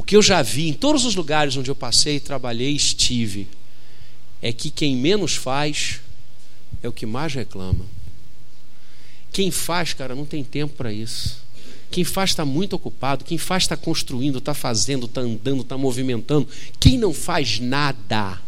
O 0.00 0.02
que 0.02 0.16
eu 0.16 0.22
já 0.22 0.40
vi 0.40 0.66
em 0.66 0.72
todos 0.72 1.04
os 1.04 1.14
lugares 1.14 1.58
onde 1.58 1.70
eu 1.70 1.74
passei, 1.74 2.18
trabalhei, 2.18 2.74
estive, 2.74 3.46
é 4.40 4.50
que 4.50 4.70
quem 4.70 4.96
menos 4.96 5.36
faz 5.36 6.00
é 6.82 6.88
o 6.88 6.92
que 6.92 7.04
mais 7.04 7.34
reclama. 7.34 7.84
Quem 9.30 9.50
faz, 9.50 9.92
cara, 9.92 10.14
não 10.14 10.24
tem 10.24 10.42
tempo 10.42 10.74
para 10.74 10.90
isso. 10.90 11.44
Quem 11.90 12.02
faz 12.02 12.30
está 12.30 12.46
muito 12.46 12.74
ocupado. 12.76 13.26
Quem 13.26 13.36
faz 13.36 13.64
está 13.64 13.76
construindo, 13.76 14.38
está 14.38 14.54
fazendo, 14.54 15.04
está 15.04 15.20
andando, 15.20 15.60
está 15.60 15.76
movimentando. 15.76 16.48
Quem 16.80 16.96
não 16.96 17.12
faz 17.12 17.60
nada 17.60 18.40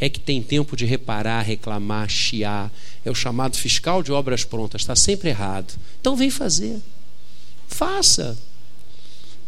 é 0.00 0.08
que 0.08 0.18
tem 0.18 0.42
tempo 0.42 0.76
de 0.76 0.84
reparar, 0.84 1.42
reclamar, 1.42 2.08
chiar. 2.08 2.72
É 3.04 3.10
o 3.10 3.14
chamado 3.14 3.56
fiscal 3.56 4.02
de 4.02 4.10
obras 4.10 4.42
prontas, 4.42 4.82
está 4.82 4.96
sempre 4.96 5.28
errado. 5.28 5.78
Então 6.00 6.16
vem 6.16 6.28
fazer. 6.28 6.80
Faça. 7.68 8.36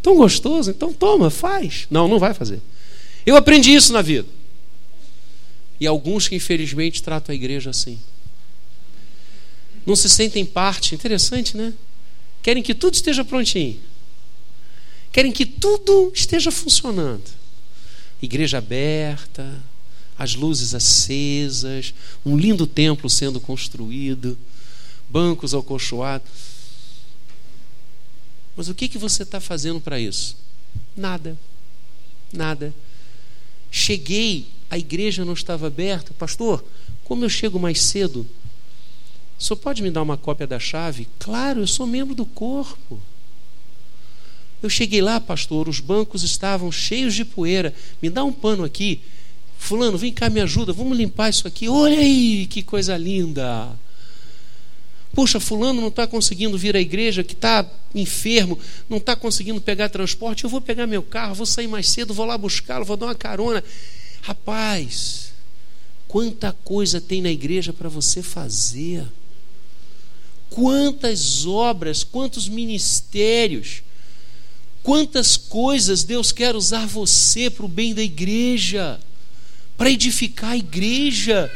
Tão 0.02 0.16
gostoso, 0.16 0.70
então 0.70 0.92
toma, 0.92 1.30
faz. 1.30 1.86
Não, 1.88 2.08
não 2.08 2.18
vai 2.18 2.34
fazer. 2.34 2.60
Eu 3.24 3.36
aprendi 3.36 3.72
isso 3.72 3.92
na 3.92 4.02
vida. 4.02 4.28
E 5.78 5.86
alguns 5.86 6.28
que 6.28 6.34
infelizmente 6.34 7.02
tratam 7.02 7.32
a 7.32 7.36
igreja 7.36 7.70
assim. 7.70 7.98
Não 9.86 9.96
se 9.96 10.10
sentem 10.10 10.44
parte, 10.44 10.94
interessante, 10.94 11.56
né? 11.56 11.72
Querem 12.42 12.62
que 12.62 12.74
tudo 12.74 12.94
esteja 12.94 13.24
prontinho. 13.24 13.78
Querem 15.12 15.30
que 15.30 15.46
tudo 15.46 16.10
esteja 16.14 16.50
funcionando. 16.50 17.30
Igreja 18.20 18.58
aberta, 18.58 19.60
as 20.18 20.34
luzes 20.34 20.74
acesas, 20.74 21.94
um 22.24 22.36
lindo 22.36 22.66
templo 22.66 23.08
sendo 23.08 23.40
construído, 23.40 24.38
bancos 25.08 25.54
acolchoados. 25.54 26.51
Mas 28.56 28.68
o 28.68 28.74
que, 28.74 28.88
que 28.88 28.98
você 28.98 29.22
está 29.22 29.40
fazendo 29.40 29.80
para 29.80 29.98
isso? 29.98 30.36
Nada. 30.96 31.38
Nada. 32.32 32.74
Cheguei, 33.70 34.46
a 34.70 34.78
igreja 34.78 35.24
não 35.24 35.32
estava 35.32 35.66
aberta. 35.66 36.12
Pastor, 36.14 36.64
como 37.04 37.24
eu 37.24 37.28
chego 37.28 37.58
mais 37.58 37.80
cedo? 37.80 38.26
O 39.38 39.42
senhor 39.42 39.56
pode 39.56 39.82
me 39.82 39.90
dar 39.90 40.02
uma 40.02 40.16
cópia 40.16 40.46
da 40.46 40.58
chave? 40.58 41.08
Claro, 41.18 41.60
eu 41.60 41.66
sou 41.66 41.86
membro 41.86 42.14
do 42.14 42.24
corpo. 42.24 43.00
Eu 44.62 44.70
cheguei 44.70 45.02
lá, 45.02 45.20
pastor, 45.20 45.68
os 45.68 45.80
bancos 45.80 46.22
estavam 46.22 46.70
cheios 46.70 47.14
de 47.14 47.24
poeira. 47.24 47.74
Me 48.00 48.08
dá 48.08 48.22
um 48.22 48.32
pano 48.32 48.62
aqui. 48.62 49.00
Fulano, 49.58 49.98
vem 49.98 50.12
cá, 50.12 50.30
me 50.30 50.40
ajuda, 50.40 50.72
vamos 50.72 50.96
limpar 50.96 51.30
isso 51.30 51.48
aqui. 51.48 51.68
Olha 51.68 51.98
aí, 51.98 52.46
que 52.46 52.62
coisa 52.62 52.96
linda. 52.96 53.68
Puxa, 55.12 55.38
fulano 55.38 55.80
não 55.80 55.88
está 55.88 56.06
conseguindo 56.06 56.56
vir 56.56 56.74
à 56.74 56.80
igreja, 56.80 57.22
que 57.22 57.34
está 57.34 57.68
enfermo, 57.94 58.58
não 58.88 58.96
está 58.96 59.14
conseguindo 59.14 59.60
pegar 59.60 59.88
transporte. 59.88 60.44
Eu 60.44 60.50
vou 60.50 60.60
pegar 60.60 60.86
meu 60.86 61.02
carro, 61.02 61.34
vou 61.34 61.46
sair 61.46 61.68
mais 61.68 61.88
cedo, 61.88 62.14
vou 62.14 62.24
lá 62.24 62.38
buscá-lo, 62.38 62.84
vou 62.84 62.96
dar 62.96 63.06
uma 63.06 63.14
carona. 63.14 63.62
Rapaz, 64.22 65.32
quanta 66.08 66.56
coisa 66.64 67.00
tem 67.00 67.20
na 67.20 67.30
igreja 67.30 67.72
para 67.72 67.88
você 67.88 68.22
fazer. 68.22 69.06
Quantas 70.48 71.46
obras, 71.46 72.04
quantos 72.04 72.48
ministérios, 72.48 73.82
quantas 74.82 75.36
coisas 75.36 76.04
Deus 76.04 76.32
quer 76.32 76.56
usar 76.56 76.86
você 76.86 77.50
para 77.50 77.64
o 77.64 77.68
bem 77.68 77.94
da 77.94 78.02
igreja 78.02 78.98
para 79.82 79.90
edificar 79.90 80.50
a 80.50 80.56
igreja. 80.56 81.50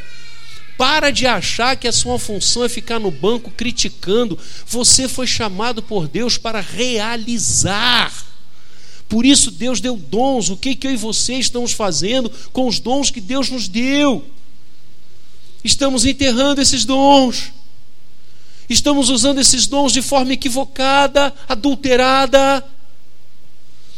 Para 0.77 1.09
de 1.09 1.25
achar 1.25 1.75
que 1.75 1.87
a 1.87 1.91
sua 1.91 2.19
função 2.19 2.63
é 2.63 2.69
ficar 2.69 2.99
no 2.99 3.09
banco 3.09 3.49
criticando. 3.49 4.37
Você 4.67 5.07
foi 5.07 5.25
chamado 5.25 5.81
por 5.81 6.07
Deus 6.07 6.37
para 6.37 6.61
realizar. 6.61 8.13
Por 9.09 9.25
isso 9.25 9.49
Deus 9.49 9.81
deu 9.81 9.97
dons. 9.97 10.49
O 10.49 10.57
que, 10.57 10.75
que 10.75 10.85
eu 10.85 10.91
e 10.91 10.97
você 10.97 11.33
estamos 11.35 11.71
fazendo 11.71 12.31
com 12.53 12.67
os 12.67 12.79
dons 12.79 13.09
que 13.09 13.19
Deus 13.19 13.49
nos 13.49 13.67
deu? 13.67 14.23
Estamos 15.63 16.05
enterrando 16.05 16.61
esses 16.61 16.85
dons. 16.85 17.51
Estamos 18.69 19.09
usando 19.09 19.39
esses 19.39 19.65
dons 19.65 19.93
de 19.93 20.01
forma 20.01 20.33
equivocada, 20.33 21.33
adulterada. 21.47 22.63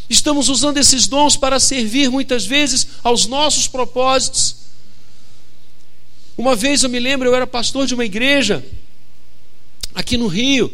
Estamos 0.09 0.47
usando 0.47 0.77
esses 0.77 1.07
dons 1.07 1.35
para 1.35 1.59
servir 1.59 2.09
muitas 2.09 2.45
vezes 2.45 2.87
aos 3.03 3.25
nossos 3.25 3.67
propósitos. 3.67 4.58
Uma 6.39 6.55
vez 6.55 6.83
eu 6.83 6.89
me 6.89 7.01
lembro, 7.01 7.27
eu 7.27 7.35
era 7.35 7.45
pastor 7.45 7.85
de 7.85 7.93
uma 7.93 8.05
igreja 8.05 8.63
aqui 9.93 10.15
no 10.15 10.27
Rio. 10.27 10.71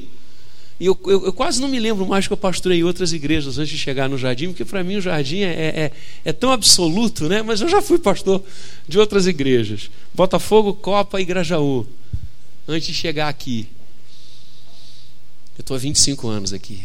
E 0.80 0.86
eu, 0.86 0.96
eu, 1.08 1.26
eu, 1.26 1.34
quase 1.34 1.60
não 1.60 1.68
me 1.68 1.80
lembro 1.80 2.06
mais 2.06 2.28
que 2.28 2.34
eu 2.34 2.38
pastorei 2.38 2.84
outras 2.84 3.14
igrejas 3.14 3.58
antes 3.58 3.72
de 3.72 3.78
chegar 3.80 4.08
no 4.08 4.16
jardim, 4.16 4.50
porque 4.50 4.64
para 4.64 4.84
mim 4.84 4.98
o 4.98 5.02
jardim 5.02 5.40
é, 5.40 5.50
é, 5.50 5.80
é, 5.86 5.92
é, 6.24 6.32
tão 6.32 6.52
absoluto, 6.52 7.28
né? 7.28 7.42
Mas 7.42 7.62
eu 7.62 7.68
já 7.68 7.82
fui 7.82 7.98
pastor 7.98 8.44
de 8.88 9.00
outras 9.00 9.26
igrejas. 9.26 9.90
Botafogo, 10.14 10.72
Copa 10.72 11.20
e 11.20 11.26
Grajaú. 11.26 11.88
Antes 12.68 12.90
de 12.90 12.94
chegar 12.94 13.28
aqui. 13.28 13.68
Eu 15.58 15.62
estou 15.62 15.76
há 15.76 15.80
25 15.80 16.28
anos 16.28 16.54
aqui. 16.54 16.84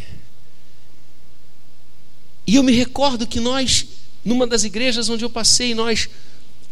E 2.47 2.57
eu 2.57 2.63
me 2.63 2.73
recordo 2.73 3.27
que 3.27 3.41
nós, 3.41 3.85
numa 4.25 4.47
das 4.47 4.65
igrejas 4.65 5.11
onde 5.11 5.23
eu 5.23 5.29
passei, 5.29 5.75
nós 5.75 6.09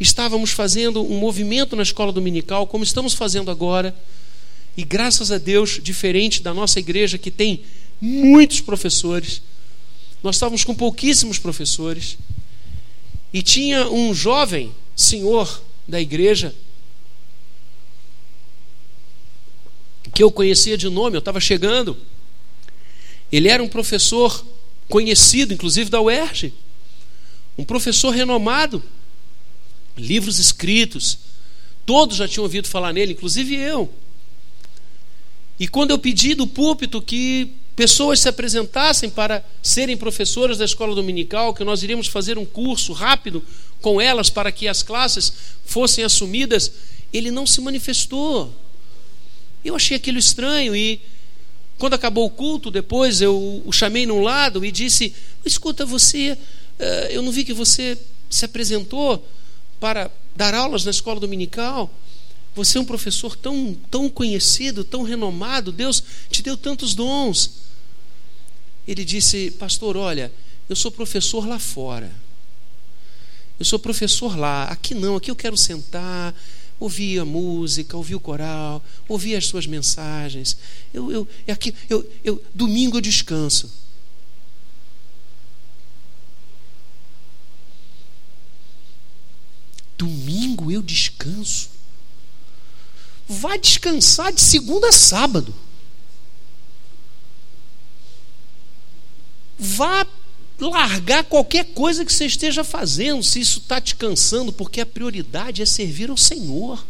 estávamos 0.01 0.51
fazendo 0.51 1.03
um 1.03 1.19
movimento 1.19 1.75
na 1.75 1.83
escola 1.83 2.13
dominical, 2.13 2.67
como 2.67 2.85
estamos 2.85 3.15
fazendo 3.15 3.51
agora. 3.51 3.95
E 4.77 4.85
graças 4.85 5.33
a 5.33 5.39
Deus, 5.39 5.81
diferente 5.83 6.43
da 6.43 6.55
nossa 6.55 6.79
igreja 6.79 7.19
que 7.19 7.31
tem 7.31 7.63
muitos 8.01 8.61
professores, 8.61 9.43
nós 10.23 10.37
estávamos 10.37 10.65
com 10.65 10.75
pouquíssimos 10.75 11.39
professores. 11.39 12.17
E 13.33 13.43
tinha 13.43 13.89
um 13.91 14.15
jovem 14.15 14.73
senhor 14.95 15.63
da 15.87 16.01
igreja 16.01 16.55
que 20.15 20.23
eu 20.23 20.31
conhecia 20.31 20.77
de 20.77 20.89
nome, 20.89 21.17
eu 21.17 21.21
estava 21.21 21.41
chegando. 21.41 21.97
Ele 23.31 23.49
era 23.49 23.63
um 23.63 23.69
professor 23.69 24.45
conhecido, 24.89 25.53
inclusive 25.53 25.91
da 25.91 26.01
UERJ, 26.01 26.53
um 27.57 27.65
professor 27.65 28.11
renomado, 28.11 28.83
livros 29.99 30.39
escritos, 30.39 31.19
todos 31.85 32.17
já 32.17 32.29
tinham 32.29 32.45
ouvido 32.45 32.69
falar 32.69 32.93
nele, 32.93 33.13
inclusive 33.13 33.55
eu. 33.55 33.93
E 35.59 35.67
quando 35.67 35.91
eu 35.91 35.99
pedi 35.99 36.35
do 36.35 36.47
púlpito 36.47 37.03
que 37.03 37.51
pessoas 37.75 38.21
se 38.21 38.29
apresentassem 38.29 39.09
para 39.09 39.45
serem 39.63 39.97
professoras 39.97 40.59
da 40.59 40.65
escola 40.65 40.95
dominical, 40.95 41.55
que 41.55 41.65
nós 41.65 41.83
iríamos 41.83 42.07
fazer 42.07 42.39
um 42.39 42.45
curso 42.45 42.93
rápido 42.93 43.43
com 43.81 44.01
elas 44.01 44.31
para 44.31 44.51
que 44.51 44.67
as 44.67 44.83
classes 44.83 45.33
fossem 45.65 46.05
assumidas, 46.05 46.73
ele 47.13 47.31
não 47.31 47.47
se 47.47 47.61
manifestou. 47.61 48.53
Eu 49.65 49.77
achei 49.77 49.97
aquilo 49.97 50.19
estranho 50.19 50.75
e 50.75 51.01
quando 51.79 51.95
acabou 51.95 52.27
o 52.27 52.31
culto, 52.31 52.71
depois 52.71 53.21
eu 53.21 53.63
o 53.65 53.73
chamei 53.73 54.05
num 54.05 54.21
lado 54.21 54.65
e 54.65 54.73
disse: 54.73 55.15
Escuta, 55.45 55.87
você, 55.87 56.37
eh, 56.79 57.09
eu 57.13 57.23
não 57.23 57.31
vi 57.31 57.45
que 57.45 57.53
você 57.53 57.97
se 58.29 58.45
apresentou 58.45 59.25
para 59.81 60.11
dar 60.35 60.55
aulas 60.55 60.85
na 60.85 60.91
escola 60.91 61.21
dominical. 61.21 61.91
Você 62.55 62.79
é 62.79 62.81
um 62.81 62.85
professor 62.85 63.37
tão, 63.37 63.77
tão 63.91 64.09
conhecido, 64.09 64.83
tão 64.83 65.03
renomado, 65.03 65.71
Deus 65.71 66.03
te 66.31 66.43
deu 66.43 66.57
tantos 66.57 66.95
dons. 66.95 67.53
Ele 68.87 69.05
disse: 69.05 69.51
Pastor, 69.53 69.97
olha, 69.97 70.33
eu 70.69 70.75
sou 70.75 70.91
professor 70.91 71.47
lá 71.47 71.59
fora. 71.59 72.11
Eu 73.59 73.65
sou 73.65 73.79
professor 73.79 74.37
lá. 74.37 74.65
Aqui 74.65 74.95
não, 74.95 75.17
aqui 75.17 75.31
eu 75.31 75.37
quero 75.37 75.57
sentar, 75.57 76.35
ouvir 76.81 77.19
a 77.19 77.25
música, 77.25 77.97
ouvir 77.97 78.15
o 78.15 78.21
coral, 78.21 78.83
ouvir 79.09 79.37
as 79.37 79.47
suas 79.47 79.67
mensagens. 79.67 80.57
Eu, 80.93 81.11
eu, 81.11 81.29
é 81.47 81.53
aqui, 81.53 81.75
eu, 81.89 82.09
eu, 82.25 82.43
domingo 82.55 82.97
eu 82.97 83.01
descanso. 83.01 83.71
Domingo 89.99 90.71
eu 90.71 90.81
descanso. 90.81 91.71
Vai 93.29 93.59
descansar 93.59 94.33
de 94.33 94.41
segunda 94.41 94.89
a 94.89 94.93
sábado. 94.93 95.53
Vá 99.59 100.07
largar 100.61 101.25
qualquer 101.25 101.65
coisa 101.67 102.05
que 102.05 102.13
você 102.13 102.27
esteja 102.27 102.63
fazendo, 102.63 103.23
se 103.23 103.41
isso 103.41 103.59
está 103.59 103.81
te 103.81 103.95
cansando, 103.97 104.53
porque 104.53 104.81
a 104.81 104.87
prioridade 104.87 105.63
é 105.63 105.67
servir 105.67 106.11
ao 106.11 106.17
Senhor. 106.17 106.85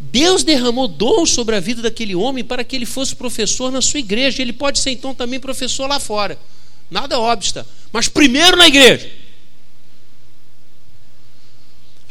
Deus 0.00 0.42
derramou 0.42 0.88
dons 0.88 1.30
sobre 1.30 1.56
a 1.56 1.60
vida 1.60 1.82
daquele 1.82 2.14
homem 2.14 2.44
para 2.44 2.64
que 2.64 2.76
ele 2.76 2.86
fosse 2.86 3.14
professor 3.14 3.70
na 3.70 3.82
sua 3.82 4.00
igreja. 4.00 4.40
Ele 4.40 4.52
pode 4.52 4.78
ser 4.78 4.90
então 4.90 5.14
também 5.14 5.40
professor 5.40 5.86
lá 5.86 6.00
fora. 6.00 6.38
Nada 6.90 7.18
obsta. 7.18 7.66
Mas 7.92 8.08
primeiro 8.08 8.56
na 8.56 8.68
igreja. 8.68 9.10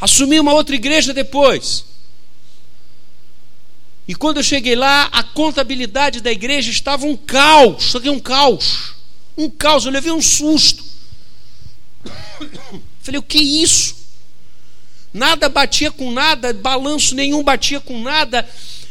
Assumi 0.00 0.38
uma 0.38 0.52
outra 0.52 0.74
igreja 0.74 1.12
depois. 1.12 1.84
E 4.06 4.14
quando 4.14 4.38
eu 4.38 4.42
cheguei 4.42 4.74
lá, 4.74 5.04
a 5.12 5.22
contabilidade 5.22 6.20
da 6.20 6.32
igreja 6.32 6.70
estava 6.70 7.04
um 7.04 7.16
caos. 7.16 7.84
Isso 7.84 7.98
é 7.98 8.10
um 8.10 8.18
caos. 8.18 8.94
Um 9.36 9.50
caos. 9.50 9.84
Eu 9.84 9.92
levei 9.92 10.12
um 10.12 10.22
susto. 10.22 10.82
Falei, 13.02 13.18
o 13.18 13.22
que 13.22 13.38
é 13.38 13.42
isso? 13.42 13.96
Nada 15.12 15.48
batia 15.48 15.90
com 15.90 16.10
nada, 16.10 16.52
balanço 16.52 17.14
nenhum 17.14 17.42
batia 17.42 17.80
com 17.80 18.00
nada. 18.00 18.48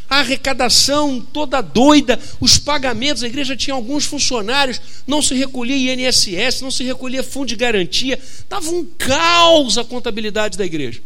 A 0.09 0.19
arrecadação 0.19 1.19
toda 1.19 1.59
doida, 1.61 2.19
os 2.39 2.57
pagamentos, 2.57 3.23
a 3.23 3.27
igreja 3.27 3.57
tinha 3.57 3.73
alguns 3.73 4.05
funcionários, 4.05 4.79
não 5.05 5.21
se 5.21 5.35
recolhia 5.35 5.93
INSS, 5.93 6.61
não 6.61 6.71
se 6.71 6.83
recolhia 6.83 7.23
fundo 7.23 7.47
de 7.47 7.55
garantia, 7.55 8.17
estava 8.17 8.69
um 8.69 8.85
caos 8.85 9.77
a 9.77 9.83
contabilidade 9.83 10.57
da 10.57 10.65
igreja. 10.65 11.01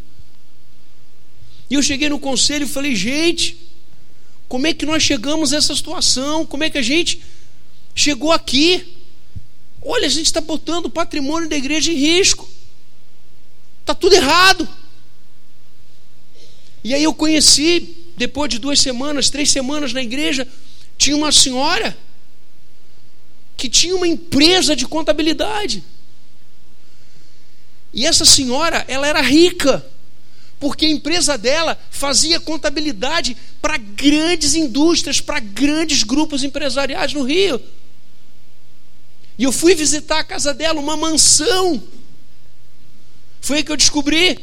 E 1.69 1.73
eu 1.73 1.81
cheguei 1.81 2.09
no 2.09 2.19
conselho 2.19 2.65
e 2.65 2.69
falei, 2.69 2.95
gente, 2.95 3.57
como 4.47 4.67
é 4.67 4.73
que 4.73 4.85
nós 4.85 5.01
chegamos 5.01 5.53
a 5.53 5.57
essa 5.57 5.73
situação? 5.73 6.45
Como 6.45 6.63
é 6.63 6.69
que 6.69 6.77
a 6.77 6.81
gente 6.81 7.21
chegou 7.95 8.33
aqui? 8.33 8.97
Olha, 9.81 10.05
a 10.05 10.09
gente 10.09 10.25
está 10.25 10.41
botando 10.41 10.87
o 10.87 10.89
patrimônio 10.89 11.47
da 11.47 11.55
igreja 11.55 11.91
em 11.91 11.95
risco. 11.95 12.47
Está 13.79 13.95
tudo 13.95 14.13
errado. 14.13 14.67
E 16.83 16.93
aí 16.93 17.03
eu 17.03 17.13
conheci, 17.13 17.95
depois 18.21 18.51
de 18.51 18.59
duas 18.59 18.79
semanas, 18.79 19.31
três 19.31 19.49
semanas 19.49 19.93
na 19.93 20.01
igreja, 20.03 20.47
tinha 20.95 21.17
uma 21.17 21.31
senhora 21.31 21.97
que 23.57 23.67
tinha 23.67 23.95
uma 23.95 24.07
empresa 24.07 24.75
de 24.75 24.85
contabilidade. 24.85 25.83
E 27.91 28.05
essa 28.05 28.23
senhora, 28.23 28.85
ela 28.87 29.07
era 29.07 29.21
rica, 29.21 29.83
porque 30.59 30.85
a 30.85 30.89
empresa 30.91 31.35
dela 31.35 31.75
fazia 31.89 32.39
contabilidade 32.39 33.35
para 33.59 33.77
grandes 33.77 34.53
indústrias, 34.53 35.19
para 35.19 35.39
grandes 35.39 36.03
grupos 36.03 36.43
empresariais 36.43 37.13
no 37.13 37.23
Rio. 37.23 37.59
E 39.35 39.43
eu 39.43 39.51
fui 39.51 39.73
visitar 39.73 40.19
a 40.19 40.23
casa 40.23 40.53
dela, 40.53 40.79
uma 40.79 40.95
mansão. 40.95 41.81
Foi 43.41 43.57
aí 43.57 43.63
que 43.63 43.71
eu 43.71 43.77
descobri 43.77 44.37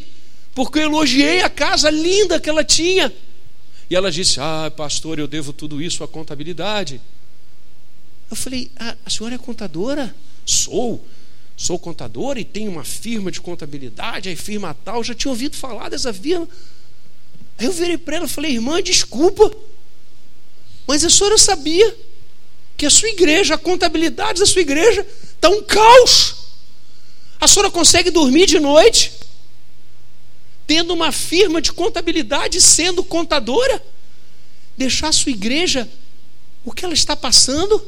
porque 0.53 0.81
eu 0.81 0.83
elogiei 0.83 1.43
a 1.43 1.49
casa 1.49 1.89
linda 1.91 2.41
que 2.41 2.51
ela 2.51 2.64
tinha. 2.64 3.14
E 3.91 3.97
ela 3.97 4.11
disse: 4.11 4.39
Ah, 4.41 4.70
pastor, 4.74 5.18
eu 5.18 5.26
devo 5.26 5.53
tudo 5.53 5.80
isso 5.80 6.05
à 6.05 6.09
contabilidade. 6.09 7.01
Eu 8.30 8.36
falei: 8.36 8.70
ah, 8.76 8.97
A 9.05 9.11
senhora 9.11 9.34
é 9.34 9.39
contadora? 9.39 10.14
Sou. 10.45 11.05
Sou 11.57 11.78
contadora 11.78 12.39
e 12.39 12.45
tenho 12.45 12.70
uma 12.70 12.84
firma 12.84 13.32
de 13.32 13.41
contabilidade, 13.41 14.28
a 14.28 14.36
firma 14.36 14.76
tal. 14.84 15.03
Já 15.03 15.14
tinha 15.14 15.30
ouvido 15.30 15.57
falar 15.57 15.89
dessa 15.89 16.12
firma. 16.12 16.49
Aí 17.59 17.66
eu 17.66 17.72
virei 17.72 17.99
para 17.99 18.16
ela 18.16 18.26
e 18.26 18.28
falei: 18.28 18.53
Irmã, 18.53 18.80
desculpa, 18.82 19.51
mas 20.86 21.05
a 21.05 21.11
senhora 21.11 21.36
sabia 21.36 21.97
que 22.76 22.86
a 22.86 22.91
sua 22.91 23.09
igreja, 23.09 23.55
a 23.55 23.59
contabilidade 23.59 24.39
da 24.39 24.47
sua 24.47 24.62
igreja, 24.62 25.05
está 25.34 25.49
um 25.49 25.62
caos. 25.64 26.36
A 27.41 27.49
senhora 27.49 27.70
consegue 27.70 28.11
dormir 28.11 28.47
de 28.47 28.61
noite? 28.61 29.12
Tendo 30.69 30.93
uma 30.93 31.11
firma 31.11 31.62
de 31.62 31.73
contabilidade, 31.73 32.61
sendo 32.61 33.03
contadora, 33.03 33.83
deixar 34.77 35.09
a 35.09 35.12
sua 35.12 35.33
igreja 35.33 35.89
o 36.62 36.71
que 36.71 36.85
ela 36.85 36.93
está 36.93 37.16
passando? 37.16 37.83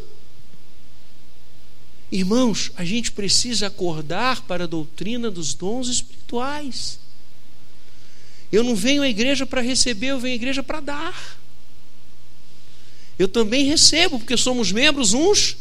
Irmãos, 2.10 2.72
a 2.74 2.82
gente 2.82 3.12
precisa 3.12 3.66
acordar 3.66 4.40
para 4.46 4.64
a 4.64 4.66
doutrina 4.66 5.30
dos 5.30 5.52
dons 5.52 5.88
espirituais. 5.88 6.98
Eu 8.50 8.64
não 8.64 8.74
venho 8.74 9.02
à 9.02 9.08
igreja 9.08 9.44
para 9.44 9.60
receber, 9.60 10.06
eu 10.06 10.18
venho 10.18 10.32
à 10.32 10.36
igreja 10.36 10.62
para 10.62 10.80
dar. 10.80 11.38
Eu 13.18 13.28
também 13.28 13.66
recebo, 13.66 14.18
porque 14.18 14.38
somos 14.38 14.72
membros 14.72 15.12
uns 15.12 15.54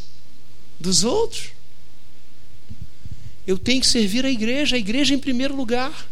dos 0.80 1.04
outros. 1.04 1.50
Eu 3.46 3.58
tenho 3.58 3.82
que 3.82 3.88
servir 3.88 4.24
a 4.24 4.32
igreja, 4.32 4.78
a 4.78 4.80
igreja 4.80 5.14
em 5.14 5.20
primeiro 5.20 5.54
lugar. 5.54 6.08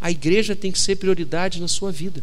A 0.00 0.10
igreja 0.10 0.54
tem 0.54 0.70
que 0.70 0.78
ser 0.78 0.96
prioridade 0.96 1.60
na 1.60 1.68
sua 1.68 1.90
vida. 1.90 2.22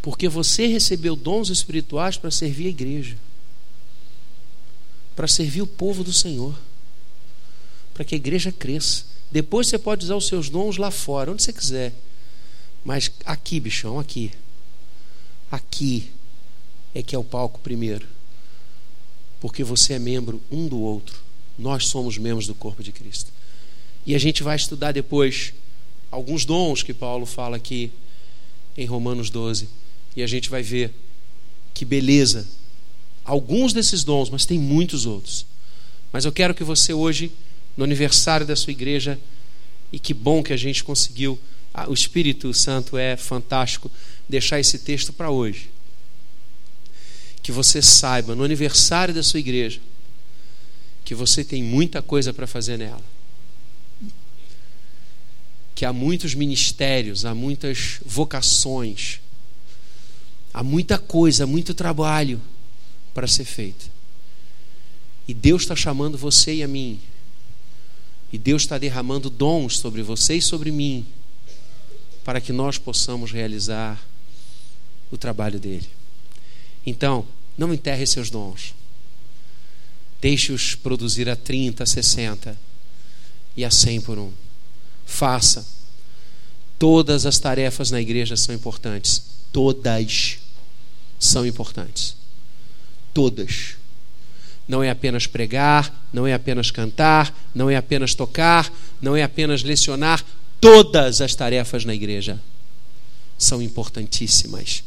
Porque 0.00 0.28
você 0.28 0.66
recebeu 0.66 1.14
dons 1.14 1.48
espirituais 1.48 2.16
para 2.16 2.30
servir 2.30 2.66
a 2.66 2.70
igreja, 2.70 3.16
para 5.14 5.28
servir 5.28 5.62
o 5.62 5.66
povo 5.66 6.02
do 6.02 6.12
Senhor, 6.12 6.58
para 7.94 8.04
que 8.04 8.14
a 8.14 8.16
igreja 8.16 8.50
cresça. 8.50 9.04
Depois 9.30 9.68
você 9.68 9.78
pode 9.78 10.04
usar 10.04 10.16
os 10.16 10.26
seus 10.26 10.48
dons 10.48 10.76
lá 10.76 10.90
fora, 10.90 11.30
onde 11.30 11.42
você 11.42 11.52
quiser. 11.52 11.94
Mas 12.84 13.10
aqui, 13.24 13.60
bichão, 13.60 13.98
aqui. 13.98 14.32
Aqui 15.50 16.10
é 16.94 17.02
que 17.02 17.14
é 17.14 17.18
o 17.18 17.24
palco 17.24 17.60
primeiro. 17.60 18.06
Porque 19.40 19.62
você 19.62 19.94
é 19.94 19.98
membro 19.98 20.40
um 20.50 20.66
do 20.66 20.80
outro. 20.80 21.20
Nós 21.58 21.86
somos 21.86 22.18
membros 22.18 22.46
do 22.46 22.54
corpo 22.54 22.82
de 22.82 22.92
Cristo. 22.92 23.32
E 24.04 24.14
a 24.14 24.18
gente 24.18 24.42
vai 24.42 24.56
estudar 24.56 24.92
depois 24.92 25.52
alguns 26.10 26.44
dons 26.44 26.82
que 26.82 26.92
Paulo 26.92 27.24
fala 27.24 27.56
aqui 27.56 27.90
em 28.76 28.84
Romanos 28.84 29.30
12. 29.30 29.68
E 30.16 30.22
a 30.22 30.26
gente 30.26 30.50
vai 30.50 30.62
ver 30.62 30.92
que 31.72 31.84
beleza. 31.84 32.46
Alguns 33.24 33.72
desses 33.72 34.02
dons, 34.02 34.28
mas 34.28 34.44
tem 34.44 34.58
muitos 34.58 35.06
outros. 35.06 35.46
Mas 36.12 36.24
eu 36.24 36.32
quero 36.32 36.54
que 36.54 36.64
você 36.64 36.92
hoje, 36.92 37.30
no 37.76 37.84
aniversário 37.84 38.44
da 38.44 38.56
sua 38.56 38.72
igreja, 38.72 39.18
e 39.92 39.98
que 39.98 40.12
bom 40.12 40.42
que 40.42 40.52
a 40.52 40.56
gente 40.56 40.82
conseguiu, 40.82 41.38
o 41.88 41.94
Espírito 41.94 42.52
Santo 42.52 42.98
é 42.98 43.16
fantástico, 43.16 43.90
deixar 44.28 44.58
esse 44.58 44.80
texto 44.80 45.12
para 45.12 45.30
hoje. 45.30 45.70
Que 47.42 47.52
você 47.52 47.80
saiba, 47.80 48.34
no 48.34 48.44
aniversário 48.44 49.14
da 49.14 49.22
sua 49.22 49.40
igreja, 49.40 49.80
que 51.04 51.14
você 51.14 51.44
tem 51.44 51.62
muita 51.62 52.02
coisa 52.02 52.32
para 52.32 52.46
fazer 52.46 52.76
nela 52.76 53.11
que 55.82 55.86
há 55.86 55.92
muitos 55.92 56.32
ministérios, 56.32 57.24
há 57.24 57.34
muitas 57.34 57.98
vocações, 58.06 59.18
há 60.54 60.62
muita 60.62 60.96
coisa, 60.96 61.44
muito 61.44 61.74
trabalho 61.74 62.40
para 63.12 63.26
ser 63.26 63.44
feito. 63.44 63.90
E 65.26 65.34
Deus 65.34 65.62
está 65.62 65.74
chamando 65.74 66.16
você 66.16 66.54
e 66.54 66.62
a 66.62 66.68
mim. 66.68 67.00
E 68.32 68.38
Deus 68.38 68.62
está 68.62 68.78
derramando 68.78 69.28
dons 69.28 69.76
sobre 69.76 70.04
você 70.04 70.36
e 70.36 70.40
sobre 70.40 70.70
mim, 70.70 71.04
para 72.22 72.40
que 72.40 72.52
nós 72.52 72.78
possamos 72.78 73.32
realizar 73.32 74.00
o 75.10 75.18
trabalho 75.18 75.58
dele. 75.58 75.88
Então, 76.86 77.26
não 77.58 77.74
enterre 77.74 78.06
seus 78.06 78.30
dons. 78.30 78.72
Deixe-os 80.20 80.76
produzir 80.76 81.28
a 81.28 81.34
30, 81.34 81.82
a 81.82 81.86
60 81.86 82.56
e 83.56 83.64
a 83.64 83.70
100 83.72 84.00
por 84.02 84.16
um. 84.16 84.32
Faça. 85.04 85.66
Todas 86.78 87.26
as 87.26 87.38
tarefas 87.38 87.90
na 87.90 88.00
igreja 88.00 88.36
são 88.36 88.54
importantes. 88.54 89.22
Todas 89.52 90.38
são 91.18 91.46
importantes. 91.46 92.16
Todas. 93.14 93.76
Não 94.66 94.82
é 94.82 94.90
apenas 94.90 95.26
pregar, 95.26 96.08
não 96.12 96.26
é 96.26 96.34
apenas 96.34 96.70
cantar, 96.70 97.32
não 97.54 97.68
é 97.68 97.76
apenas 97.76 98.14
tocar, 98.14 98.72
não 99.00 99.14
é 99.14 99.22
apenas 99.22 99.62
lecionar. 99.62 100.24
Todas 100.60 101.20
as 101.20 101.34
tarefas 101.34 101.84
na 101.84 101.94
igreja 101.94 102.40
são 103.38 103.60
importantíssimas. 103.60 104.82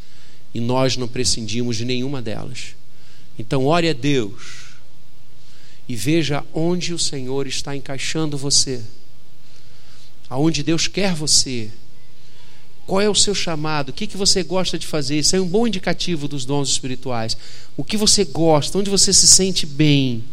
E 0.54 0.60
nós 0.60 0.98
não 0.98 1.08
prescindimos 1.08 1.78
de 1.78 1.86
nenhuma 1.86 2.22
delas. 2.22 2.76
Então, 3.38 3.66
ore 3.66 3.90
a 3.90 3.94
Deus 3.94 4.66
e 5.88 5.96
veja 5.96 6.44
onde 6.54 6.94
o 6.94 7.00
Senhor 7.00 7.46
está 7.48 7.76
encaixando 7.76 8.38
você 8.38 8.82
aonde 10.30 10.64
Deus 10.64 10.88
quer 10.88 11.14
você. 11.14 11.70
Qual 12.86 13.02
é 13.02 13.10
o 13.10 13.16
seu 13.16 13.34
chamado? 13.34 13.90
O 13.90 13.94
que, 13.94 14.06
que 14.06 14.18
você 14.18 14.44
gosta 14.44 14.78
de 14.78 14.86
fazer? 14.86 15.20
Isso 15.20 15.36
é 15.36 15.42
um 15.42 15.48
bom 15.48 15.66
indicativo 15.66 16.28
dos 16.28 16.46
dons 16.46 16.70
espirituais. 16.70 17.36
O 17.76 17.84
que 17.84 17.98
você 17.98 18.24
gosta? 18.24 18.78
Onde 18.78 18.90
você 18.90 19.12
se 19.12 19.28
sente 19.28 19.66
bem? 19.66 20.24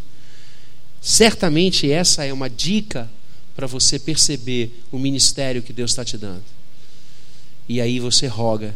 Certamente 1.01 1.91
essa 1.91 2.25
é 2.25 2.33
uma 2.33 2.51
dica 2.51 3.11
para 3.57 3.67
você 3.67 3.99
perceber 3.99 4.83
o 4.91 4.99
ministério 4.99 5.63
que 5.63 5.73
Deus 5.73 5.91
está 5.91 6.05
te 6.05 6.19
dando. 6.19 6.45
E 7.69 7.81
aí 7.81 7.99
você 7.99 8.27
roga 8.27 8.75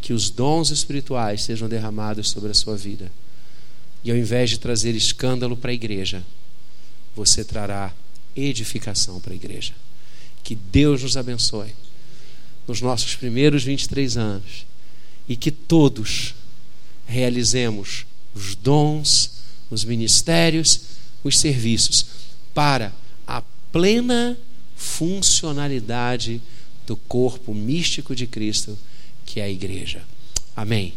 que 0.00 0.12
os 0.12 0.30
dons 0.30 0.70
espirituais 0.70 1.42
sejam 1.42 1.68
derramados 1.68 2.30
sobre 2.30 2.50
a 2.50 2.54
sua 2.54 2.76
vida. 2.76 3.12
E 4.02 4.10
ao 4.10 4.16
invés 4.16 4.48
de 4.48 4.58
trazer 4.58 4.94
escândalo 4.94 5.56
para 5.56 5.70
a 5.70 5.74
igreja, 5.74 6.24
você 7.14 7.44
trará 7.44 7.92
edificação 8.34 9.20
para 9.20 9.32
a 9.32 9.36
igreja. 9.36 9.74
Que 10.42 10.54
Deus 10.54 11.02
nos 11.02 11.16
abençoe 11.16 11.74
nos 12.66 12.80
nossos 12.80 13.16
primeiros 13.16 13.64
23 13.64 14.16
anos 14.16 14.66
e 15.28 15.36
que 15.36 15.50
todos 15.50 16.34
realizemos 17.06 18.06
os 18.34 18.54
dons, 18.54 19.42
os 19.70 19.84
ministérios, 19.84 20.82
os 21.22 21.38
serviços 21.38 22.06
para 22.54 22.92
a 23.26 23.42
plena 23.72 24.38
funcionalidade 24.76 26.40
do 26.86 26.96
corpo 26.96 27.54
místico 27.54 28.14
de 28.14 28.26
Cristo, 28.26 28.78
que 29.26 29.40
é 29.40 29.44
a 29.44 29.50
igreja. 29.50 30.02
Amém. 30.56 30.94